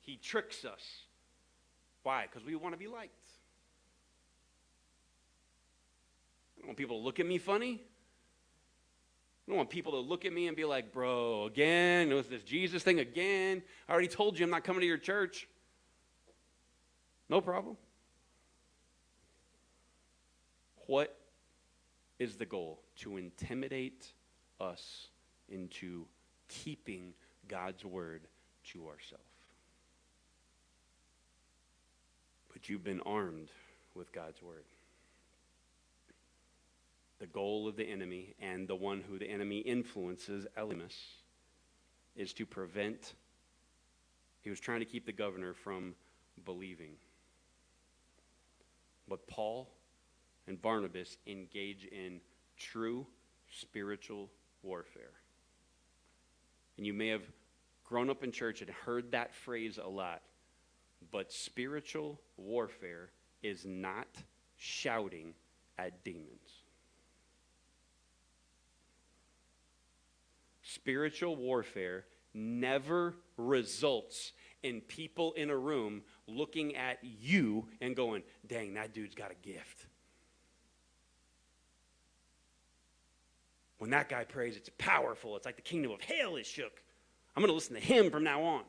[0.01, 0.81] He tricks us.
[2.03, 2.23] Why?
[2.23, 3.13] Because we want to be liked.
[6.57, 7.81] I don't want people to look at me funny.
[9.47, 12.27] I don't want people to look at me and be like, bro, again, it was
[12.27, 13.61] this Jesus thing again.
[13.87, 15.47] I already told you I'm not coming to your church.
[17.29, 17.77] No problem.
[20.87, 21.17] What
[22.19, 22.81] is the goal?
[22.97, 24.11] To intimidate
[24.59, 25.07] us
[25.49, 26.05] into
[26.47, 27.13] keeping
[27.47, 28.27] God's word
[28.71, 29.30] to ourselves.
[32.69, 33.49] You've been armed
[33.95, 34.63] with God's word.
[37.19, 40.95] The goal of the enemy and the one who the enemy influences, Elymas,
[42.15, 43.13] is to prevent,
[44.41, 45.95] he was trying to keep the governor from
[46.45, 46.93] believing.
[49.07, 49.69] But Paul
[50.47, 52.21] and Barnabas engage in
[52.57, 53.05] true
[53.49, 54.29] spiritual
[54.63, 55.11] warfare.
[56.77, 57.23] And you may have
[57.83, 60.21] grown up in church and heard that phrase a lot.
[61.09, 63.09] But spiritual warfare
[63.41, 64.07] is not
[64.57, 65.33] shouting
[65.77, 66.61] at demons.
[70.61, 74.31] Spiritual warfare never results
[74.63, 79.47] in people in a room looking at you and going, dang, that dude's got a
[79.47, 79.85] gift.
[83.79, 85.35] When that guy prays, it's powerful.
[85.35, 86.83] It's like the kingdom of hell is shook.
[87.35, 88.61] I'm going to listen to him from now on.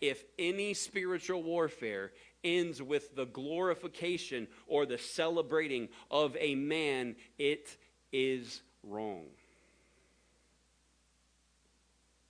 [0.00, 7.76] If any spiritual warfare ends with the glorification or the celebrating of a man, it
[8.12, 9.26] is wrong.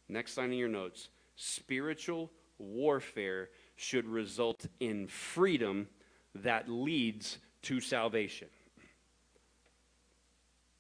[0.09, 5.89] Next line in your notes spiritual warfare should result in freedom
[6.35, 8.49] that leads to salvation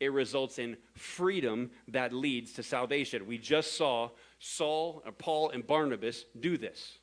[0.04, 3.26] it results in freedom that leads to salvation.
[3.26, 4.10] We just saw
[4.46, 6.98] Saul, or Paul, and Barnabas do this.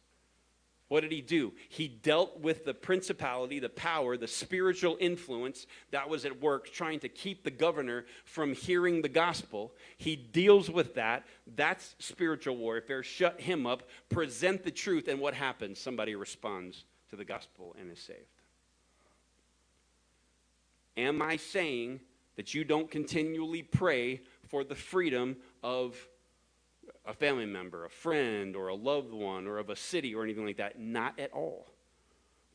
[0.90, 1.54] What did he do?
[1.70, 7.00] He dealt with the principality, the power, the spiritual influence that was at work trying
[7.00, 9.74] to keep the governor from hearing the gospel.
[9.98, 11.26] He deals with that.
[11.56, 13.02] That's spiritual warfare.
[13.02, 15.80] Shut him up, present the truth, and what happens?
[15.80, 18.20] Somebody responds to the gospel and is saved.
[20.96, 22.02] Am I saying
[22.36, 25.96] that you don't continually pray for the freedom of
[27.06, 30.46] a family member, a friend, or a loved one, or of a city, or anything
[30.46, 30.80] like that.
[30.80, 31.68] Not at all.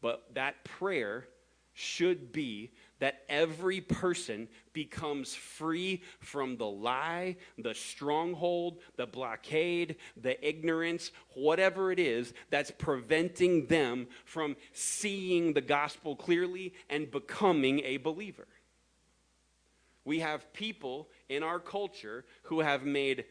[0.00, 1.26] But that prayer
[1.74, 10.46] should be that every person becomes free from the lie, the stronghold, the blockade, the
[10.46, 17.98] ignorance, whatever it is that's preventing them from seeing the gospel clearly and becoming a
[17.98, 18.46] believer.
[20.06, 23.24] We have people in our culture who have made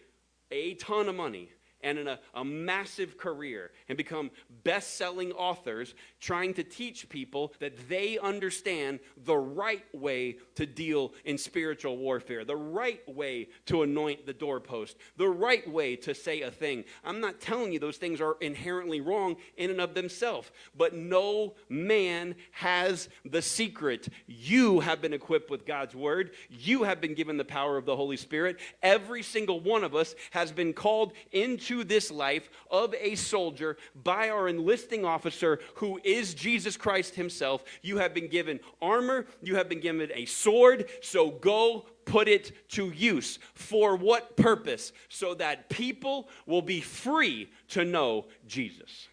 [0.51, 1.49] a ton of money
[1.85, 4.31] and in a, a massive career and become
[4.63, 11.13] best selling authors trying to teach people that they understand the right way to deal
[11.23, 16.41] in spiritual warfare, the right way to anoint the doorpost, the right way to say
[16.41, 16.83] a thing.
[17.03, 21.53] I'm not telling you those things are inherently wrong in and of themselves, but no
[21.69, 24.09] man has the secret.
[24.25, 27.95] You have been equipped with God's word, you have been given the power of the
[27.95, 28.59] Holy Spirit.
[28.81, 34.29] Every single one of us has been called into this life of a soldier by
[34.29, 37.63] our enlisting officer who is Jesus Christ himself.
[37.81, 42.69] You have been given armor, you have been given a sword, so go put it
[42.69, 43.39] to use.
[43.53, 44.93] For what purpose?
[45.09, 49.07] So that people will be free to know Jesus.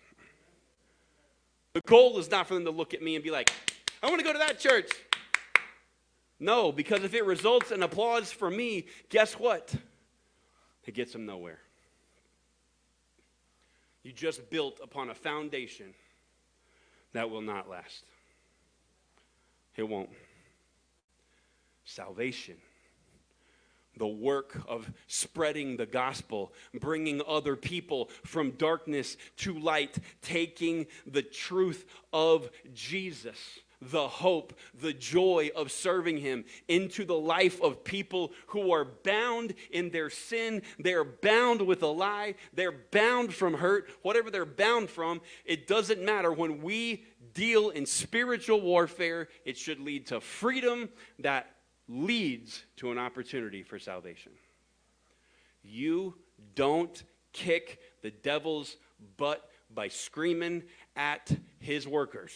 [1.74, 3.50] The goal is not for them to look at me and be like,
[4.02, 4.90] I want to go to that church.
[6.38, 9.74] No, because if it results in applause for me, guess what?
[10.84, 11.60] It gets them nowhere.
[14.02, 15.94] You just built upon a foundation
[17.12, 18.04] that will not last.
[19.76, 20.10] It won't.
[21.84, 22.56] Salvation,
[23.96, 31.22] the work of spreading the gospel, bringing other people from darkness to light, taking the
[31.22, 33.58] truth of Jesus
[33.90, 39.54] the hope, the joy of serving Him into the life of people who are bound
[39.70, 40.62] in their sin.
[40.78, 42.36] They're bound with a lie.
[42.54, 43.88] They're bound from hurt.
[44.02, 46.32] Whatever they're bound from, it doesn't matter.
[46.32, 50.88] When we deal in spiritual warfare, it should lead to freedom
[51.18, 51.50] that
[51.88, 54.32] leads to an opportunity for salvation.
[55.62, 56.14] You
[56.54, 57.02] don't
[57.32, 58.76] kick the devil's
[59.16, 60.62] butt by screaming
[60.96, 62.32] at his workers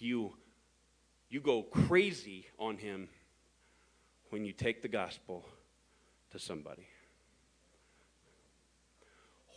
[0.00, 0.32] you,
[1.28, 3.08] you go crazy on him
[4.30, 5.44] when you take the gospel
[6.32, 6.86] to somebody.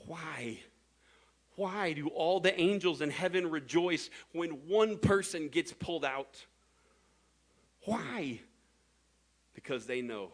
[0.05, 0.59] Why?
[1.55, 6.43] Why do all the angels in heaven rejoice when one person gets pulled out?
[7.85, 8.39] Why?
[9.53, 10.31] Because they know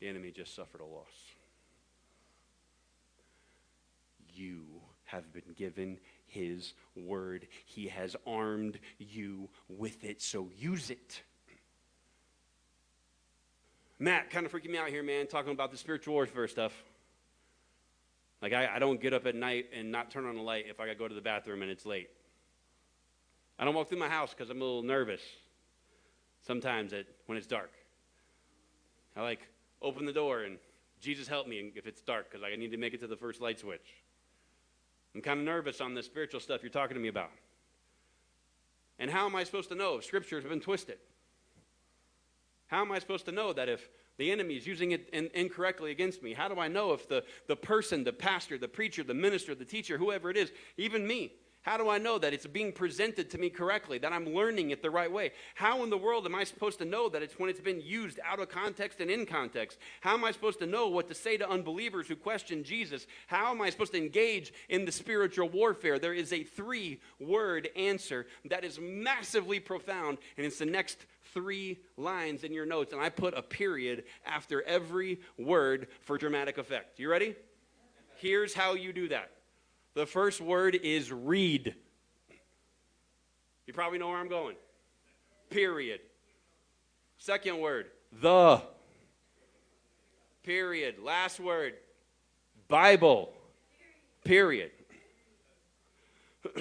[0.00, 1.04] the enemy just suffered a loss.
[4.34, 4.64] You
[5.06, 5.98] have been given
[6.36, 7.46] his word.
[7.64, 11.22] He has armed you with it, so use it.
[13.98, 16.72] Matt, kind of freaking me out here, man, talking about the spiritual warfare stuff.
[18.42, 20.78] Like, I, I don't get up at night and not turn on the light if
[20.78, 22.10] I go to the bathroom and it's late.
[23.58, 25.22] I don't walk through my house because I'm a little nervous
[26.46, 27.72] sometimes at, when it's dark.
[29.16, 29.40] I like
[29.80, 30.58] open the door and
[31.00, 33.40] Jesus help me if it's dark because I need to make it to the first
[33.40, 33.94] light switch.
[35.16, 37.30] I'm kind of nervous on the spiritual stuff you're talking to me about.
[38.98, 40.98] And how am I supposed to know if Scripture has been twisted?
[42.66, 43.88] How am I supposed to know that if
[44.18, 46.34] the enemy is using it in, incorrectly against me?
[46.34, 49.64] How do I know if the, the person, the pastor, the preacher, the minister, the
[49.64, 51.32] teacher, whoever it is, even me,
[51.66, 54.82] how do I know that it's being presented to me correctly, that I'm learning it
[54.82, 55.32] the right way?
[55.56, 58.20] How in the world am I supposed to know that it's when it's been used
[58.24, 59.80] out of context and in context?
[60.00, 63.08] How am I supposed to know what to say to unbelievers who question Jesus?
[63.26, 65.98] How am I supposed to engage in the spiritual warfare?
[65.98, 71.04] There is a three word answer that is massively profound, and it's the next
[71.34, 76.58] three lines in your notes, and I put a period after every word for dramatic
[76.58, 77.00] effect.
[77.00, 77.34] You ready?
[78.18, 79.32] Here's how you do that.
[79.96, 81.74] The first word is read.
[83.66, 84.56] You probably know where I'm going.
[85.48, 86.00] Period.
[87.16, 87.86] Second word,
[88.20, 88.60] the.
[90.42, 90.96] Period.
[91.02, 91.76] Last word,
[92.68, 93.32] Bible.
[94.22, 94.70] Period.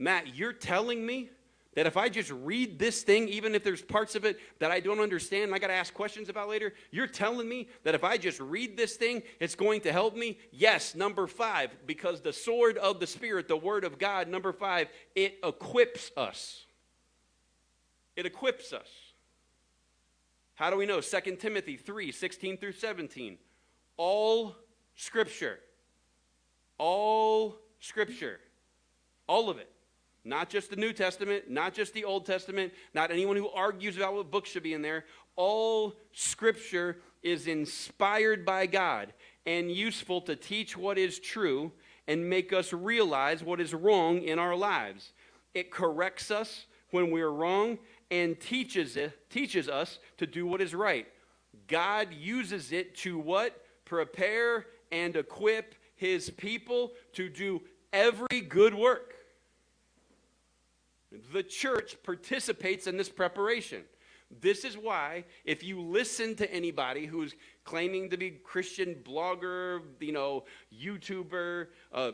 [0.00, 1.30] Matt, you're telling me
[1.74, 4.80] that if I just read this thing, even if there's parts of it that I
[4.80, 8.04] don't understand and I got to ask questions about later, you're telling me that if
[8.04, 10.38] I just read this thing, it's going to help me?
[10.50, 14.88] Yes, number five, because the sword of the Spirit, the Word of God, number five,
[15.14, 16.64] it equips us.
[18.16, 18.88] It equips us.
[20.54, 21.00] How do we know?
[21.00, 23.38] 2 Timothy 3 16 through 17.
[23.96, 24.54] All
[24.94, 25.58] Scripture,
[26.76, 28.40] all Scripture,
[29.26, 29.71] all of it
[30.24, 34.14] not just the New Testament, not just the Old Testament, not anyone who argues about
[34.14, 35.04] what books should be in there.
[35.36, 39.12] All Scripture is inspired by God
[39.46, 41.72] and useful to teach what is true
[42.06, 45.12] and make us realize what is wrong in our lives.
[45.54, 47.78] It corrects us when we're wrong
[48.10, 51.06] and teaches, it, teaches us to do what is right.
[51.66, 53.64] God uses it to what?
[53.84, 57.62] Prepare and equip his people to do
[57.92, 59.14] every good work.
[61.32, 63.84] The church participates in this preparation.
[64.40, 67.34] This is why, if you listen to anybody who's
[67.64, 70.44] claiming to be Christian blogger, you know,
[70.74, 72.12] YouTuber, uh,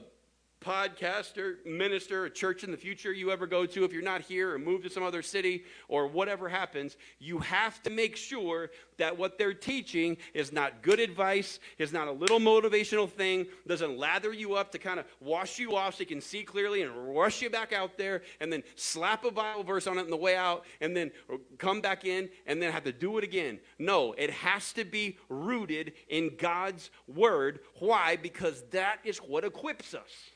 [0.61, 4.55] podcaster, minister, a church in the future you ever go to, if you're not here
[4.55, 9.17] or move to some other city or whatever happens, you have to make sure that
[9.17, 14.33] what they're teaching is not good advice, is not a little motivational thing, doesn't lather
[14.33, 17.41] you up to kind of wash you off so you can see clearly and rush
[17.41, 20.37] you back out there and then slap a Bible verse on it on the way
[20.37, 21.11] out and then
[21.59, 23.61] come back in and then have to do it again.
[23.79, 27.61] No, it has to be rooted in God's word.
[27.79, 28.17] Why?
[28.17, 30.31] Because that is what equips us.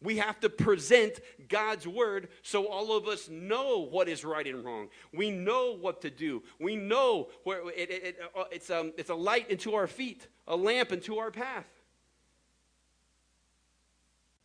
[0.00, 4.64] We have to present God's word so all of us know what is right and
[4.64, 4.88] wrong.
[5.12, 6.44] We know what to do.
[6.60, 10.28] We know where it, it, it, uh, it's, um, it's a light into our feet,
[10.46, 11.66] a lamp into our path.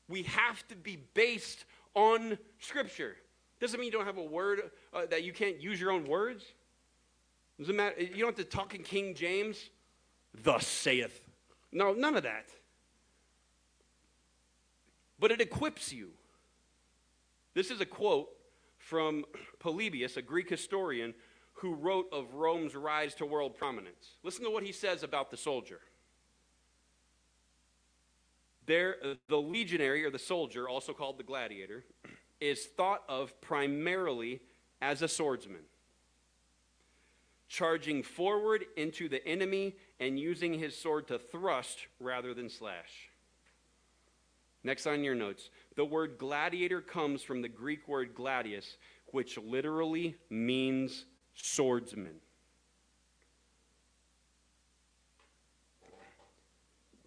[0.10, 3.16] We have to be based on Scripture.
[3.60, 6.43] Doesn't mean you don't have a word uh, that you can't use your own words.
[7.60, 8.01] Doesn't matter.
[8.01, 9.70] You don't have to talk in King James.
[10.43, 11.30] Thus saith.
[11.72, 12.49] No, none of that
[15.24, 16.09] but it equips you.
[17.53, 18.28] This is a quote
[18.78, 19.24] from
[19.57, 21.13] Polybius, a Greek historian
[21.53, 24.17] who wrote of Rome's rise to world prominence.
[24.21, 25.80] Listen to what he says about the soldier.
[28.65, 31.86] There, uh, the legionary or the soldier, also called the gladiator,
[32.41, 34.41] is thought of primarily
[34.82, 35.63] as a swordsman,
[37.47, 43.12] charging forward into the enemy and using his sword to thrust rather than slash.
[44.64, 48.78] Next on your notes, the word gladiator comes from the Greek word gladius,
[49.11, 51.05] which literally means
[51.36, 52.16] swordsman.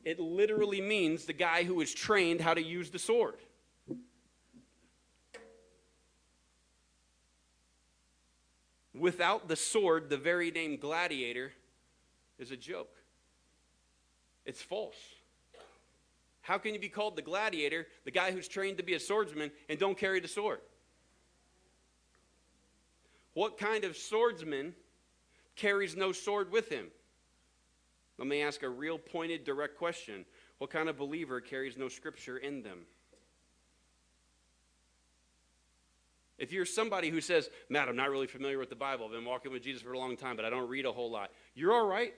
[0.05, 3.35] It literally means the guy who is trained how to use the sword.
[8.95, 11.53] Without the sword, the very name gladiator
[12.39, 12.95] is a joke.
[14.45, 14.95] It's false.
[16.47, 19.51] How can you be called the gladiator, the guy who's trained to be a swordsman,
[19.69, 20.61] and don't carry the sword?
[23.35, 24.73] What kind of swordsman
[25.57, 26.87] carries no sword with him?
[28.17, 30.25] Let me ask a real pointed, direct question.
[30.59, 32.79] What kind of believer carries no scripture in them?
[36.39, 39.25] If you're somebody who says, Matt, I'm not really familiar with the Bible, I've been
[39.25, 41.73] walking with Jesus for a long time, but I don't read a whole lot, you're
[41.73, 42.15] all right.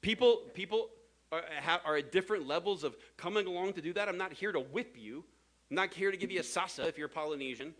[0.00, 0.88] People, people
[1.36, 4.08] are, are at different levels of coming along to do that.
[4.08, 5.24] I'm not here to whip you.
[5.70, 7.74] I'm not here to give you a sasa if you're Polynesian,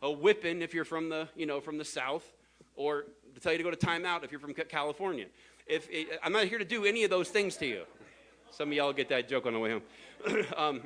[0.00, 2.24] a whipping if you're from the, you know, from the South,
[2.76, 5.26] or to tell you to go to timeout if you're from California.
[5.66, 5.88] If,
[6.22, 7.84] I'm not here to do any of those things to you.
[8.50, 9.82] Some of y'all get that joke on the way home.
[10.56, 10.82] um,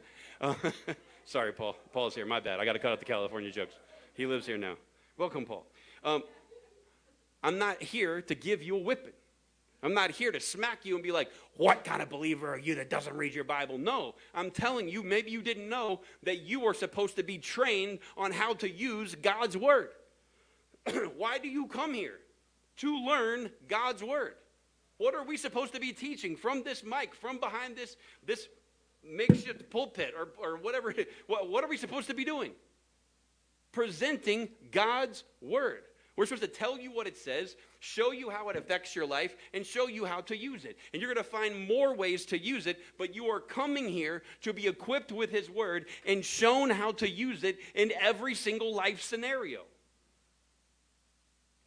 [0.40, 0.54] uh,
[1.24, 1.76] sorry, Paul.
[1.92, 2.26] Paul's here.
[2.26, 2.58] My bad.
[2.58, 3.74] I got to cut out the California jokes.
[4.14, 4.74] He lives here now.
[5.16, 5.64] Welcome, Paul.
[6.02, 6.22] Um,
[7.42, 9.12] I'm not here to give you a whipping.
[9.84, 12.76] I'm not here to smack you and be like, what kind of believer are you
[12.76, 13.76] that doesn't read your Bible?
[13.76, 17.98] No, I'm telling you, maybe you didn't know that you are supposed to be trained
[18.16, 19.90] on how to use God's Word.
[21.18, 22.18] Why do you come here?
[22.78, 24.34] To learn God's Word.
[24.96, 28.48] What are we supposed to be teaching from this mic, from behind this, this
[29.06, 30.94] makeshift pulpit, or, or whatever?
[31.26, 32.52] What, what are we supposed to be doing?
[33.70, 35.82] Presenting God's Word.
[36.16, 39.36] We're supposed to tell you what it says, show you how it affects your life,
[39.52, 40.78] and show you how to use it.
[40.92, 44.22] And you're going to find more ways to use it, but you are coming here
[44.42, 48.74] to be equipped with His Word and shown how to use it in every single
[48.74, 49.62] life scenario.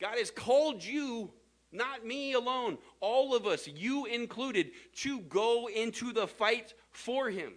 [0.01, 1.31] God has called you,
[1.71, 7.53] not me alone, all of us, you included, to go into the fight for Him.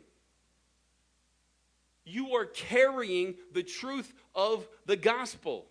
[2.04, 5.66] You are carrying the truth of the gospel.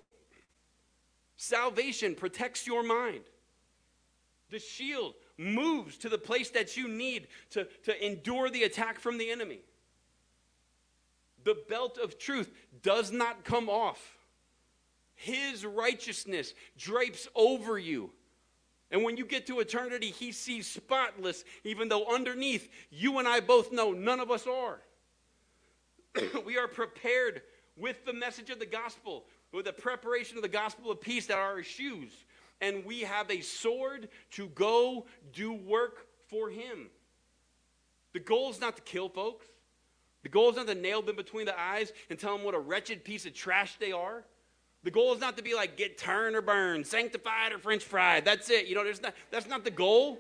[1.42, 3.22] Salvation protects your mind.
[4.50, 9.18] The shield moves to the place that you need to, to endure the attack from
[9.18, 9.60] the enemy.
[11.46, 12.52] The belt of truth
[12.84, 14.18] does not come off.
[15.16, 18.12] His righteousness drapes over you.
[18.92, 23.40] And when you get to eternity, he sees spotless, even though underneath, you and I
[23.40, 24.82] both know none of us are.
[26.46, 27.44] we are prepared
[27.78, 31.38] with the message of the gospel with the preparation of the gospel of peace that
[31.38, 32.12] are our shoes.
[32.62, 36.90] And we have a sword to go do work for him.
[38.14, 39.46] The goal is not to kill folks.
[40.24, 42.60] The goal is not to nail them between the eyes and tell them what a
[42.60, 44.26] wretched piece of trash they are.
[44.84, 48.26] The goal is not to be like get turned or burned, sanctified or french fried.
[48.26, 48.68] That's it.
[48.68, 50.20] You know, there's not, that's not the goal.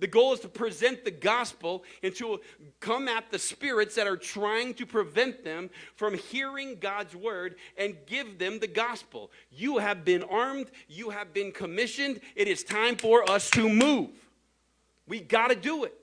[0.00, 2.40] The goal is to present the gospel and to
[2.78, 7.96] come at the spirits that are trying to prevent them from hearing God's word and
[8.06, 9.30] give them the gospel.
[9.50, 12.20] You have been armed, you have been commissioned.
[12.36, 14.10] It is time for us to move.
[15.08, 15.94] We got to do it.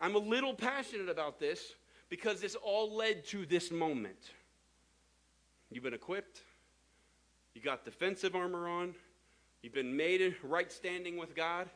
[0.00, 1.74] I'm a little passionate about this
[2.08, 4.30] because this all led to this moment.
[5.70, 6.42] You've been equipped,
[7.54, 8.94] you got defensive armor on,
[9.62, 11.68] you've been made in right standing with God.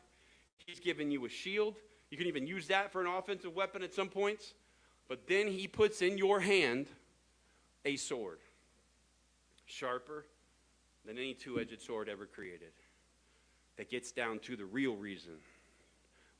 [0.65, 1.75] He's given you a shield.
[2.09, 4.53] You can even use that for an offensive weapon at some points.
[5.07, 6.87] But then he puts in your hand
[7.83, 8.39] a sword,
[9.65, 10.25] sharper
[11.05, 12.71] than any two edged sword ever created,
[13.77, 15.33] that gets down to the real reason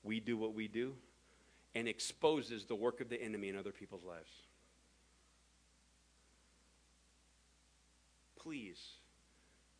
[0.03, 0.93] we do what we do
[1.75, 4.31] and exposes the work of the enemy in other people's lives.
[8.39, 8.93] Please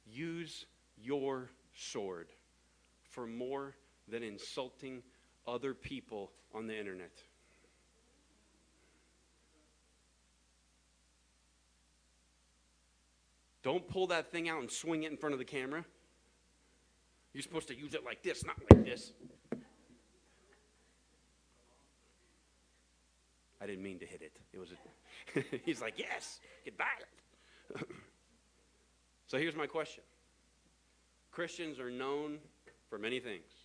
[0.06, 0.66] use
[1.02, 2.28] your sword
[3.10, 3.76] for more
[4.12, 5.02] than insulting
[5.48, 7.12] other people on the internet.
[13.64, 15.86] Don't pull that thing out and swing it in front of the camera.
[17.34, 19.14] You're supposed to use it like this, not like this.
[23.62, 24.34] I didn't mean to hit it.
[24.52, 27.04] It was a He's like, "Yes, get back."
[29.28, 30.04] so here's my question.
[31.32, 32.40] Christians are known
[32.90, 33.61] for many things.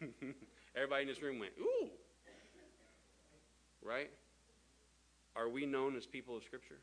[0.76, 1.88] Everybody in this room went, ooh.
[3.82, 4.10] Right?
[5.36, 6.78] Are we known as people of Scripture?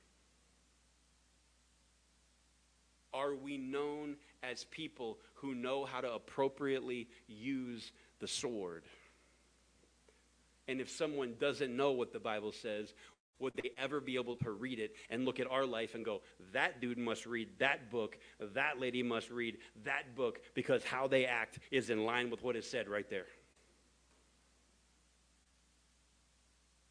[3.14, 8.84] Are we known as people who know how to appropriately use the sword?
[10.68, 12.94] And if someone doesn't know what the Bible says,
[13.40, 16.22] would they ever be able to read it and look at our life and go,
[16.54, 21.26] that dude must read that book, that lady must read that book, because how they
[21.26, 23.26] act is in line with what is said right there?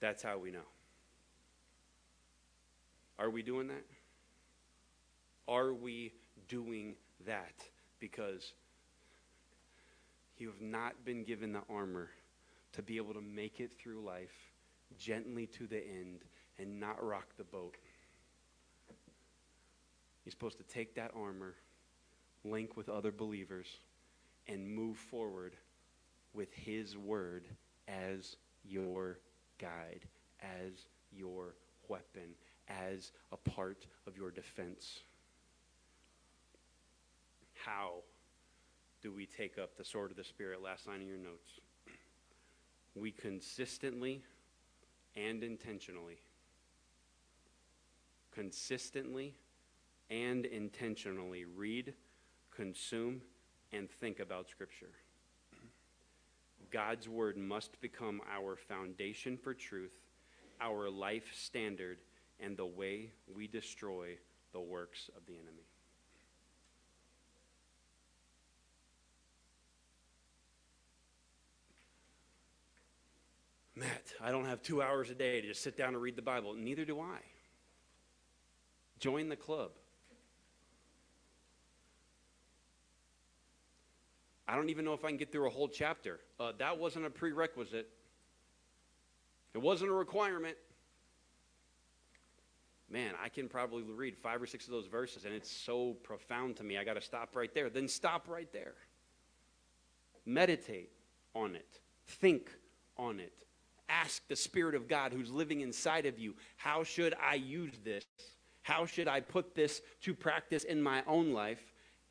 [0.00, 0.58] That's how we know.
[3.18, 3.84] Are we doing that?
[5.48, 6.12] Are we
[6.48, 6.94] doing
[7.26, 7.54] that?
[8.00, 8.52] Because
[10.36, 12.10] you have not been given the armor
[12.72, 14.34] to be able to make it through life
[14.98, 16.20] gently to the end
[16.58, 17.76] and not rock the boat.
[20.24, 21.54] You're supposed to take that armor,
[22.44, 23.66] link with other believers,
[24.46, 25.56] and move forward
[26.32, 27.46] with His word
[27.88, 29.18] as your
[29.58, 30.06] guide,
[30.40, 31.54] as your
[31.88, 32.34] weapon,
[32.68, 35.00] as a part of your defense.
[37.64, 38.02] How
[39.02, 40.62] do we take up the sword of the Spirit?
[40.62, 41.60] Last line of your notes.
[42.94, 44.22] We consistently
[45.16, 46.18] and intentionally,
[48.34, 49.34] consistently
[50.10, 51.94] and intentionally read,
[52.54, 53.22] consume,
[53.72, 54.90] and think about Scripture.
[56.70, 59.92] God's Word must become our foundation for truth,
[60.60, 61.98] our life standard,
[62.40, 64.16] and the way we destroy
[64.52, 65.62] the works of the enemy.
[73.76, 76.22] Matt, I don't have two hours a day to just sit down and read the
[76.22, 76.54] Bible.
[76.54, 77.18] Neither do I.
[78.98, 79.70] Join the club.
[84.46, 86.20] I don't even know if I can get through a whole chapter.
[86.38, 87.88] Uh, that wasn't a prerequisite,
[89.54, 90.56] it wasn't a requirement.
[92.90, 96.56] Man, I can probably read five or six of those verses, and it's so profound
[96.56, 96.76] to me.
[96.76, 97.70] I got to stop right there.
[97.70, 98.74] Then stop right there.
[100.26, 100.92] Meditate
[101.34, 102.50] on it, think
[102.96, 103.32] on it.
[103.88, 108.04] Ask the Spirit of God who's living inside of you, how should I use this?
[108.64, 111.62] How should I put this to practice in my own life?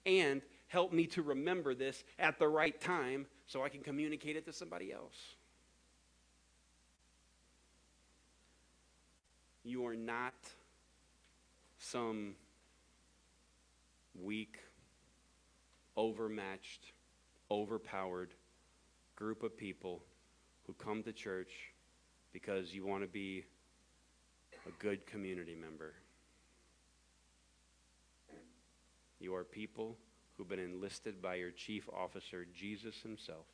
[0.05, 4.45] And help me to remember this at the right time so I can communicate it
[4.45, 5.15] to somebody else.
[9.63, 10.35] You are not
[11.79, 12.35] some
[14.21, 14.59] weak,
[15.97, 16.91] overmatched,
[17.49, 18.29] overpowered
[19.15, 20.03] group of people
[20.67, 21.51] who come to church
[22.31, 23.43] because you want to be
[24.67, 25.93] a good community member.
[29.23, 29.97] You are people
[30.35, 33.45] who've been enlisted by your chief officer, Jesus himself,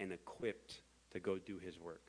[0.00, 0.80] and equipped
[1.12, 2.02] to go do his work.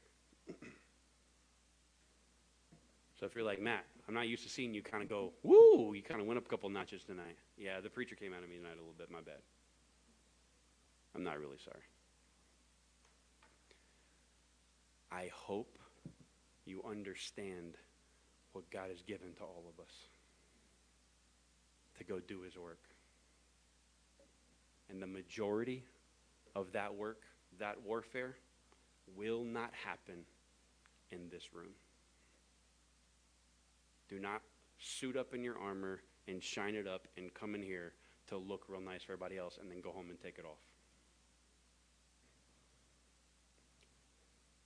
[3.20, 5.94] so if you're like, Matt, I'm not used to seeing you kind of go, woo,
[5.94, 7.38] you kind of went up a couple notches tonight.
[7.60, 9.42] Yeah, the preacher came out of me tonight a little bit, my bad.
[11.14, 11.84] I'm not really sorry.
[15.12, 15.78] I hope
[16.66, 17.76] you understand
[18.54, 19.94] what God has given to all of us
[21.98, 22.80] to go do his work.
[24.90, 25.84] And the majority
[26.56, 27.24] of that work,
[27.60, 28.36] that warfare,
[29.16, 30.26] will not happen
[31.12, 31.74] in this room.
[34.10, 34.42] Do not
[34.80, 37.94] suit up in your armor and shine it up and come in here
[38.28, 40.60] to look real nice for everybody else and then go home and take it off.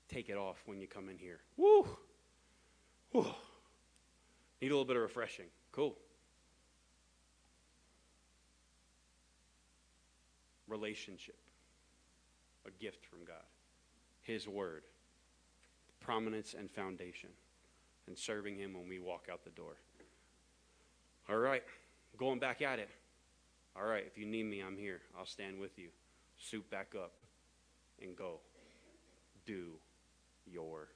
[0.10, 1.40] Take it off when you come in here.
[1.56, 1.88] Woo!
[3.14, 3.26] Woo!
[4.62, 5.46] Need a little bit of refreshing.
[5.72, 5.96] Cool.
[10.70, 11.38] relationship,
[12.66, 13.44] a gift from God,
[14.22, 14.84] His Word,
[16.00, 17.30] prominence and foundation,
[18.08, 19.76] and serving Him when we walk out the door.
[21.30, 21.64] All right,
[22.18, 22.90] going back at it.
[23.76, 25.02] All right, if you need me, I'm here.
[25.18, 25.90] I'll stand with you.
[26.38, 27.14] Suit back up
[28.02, 28.40] and go.
[29.46, 29.72] Do
[30.46, 30.90] your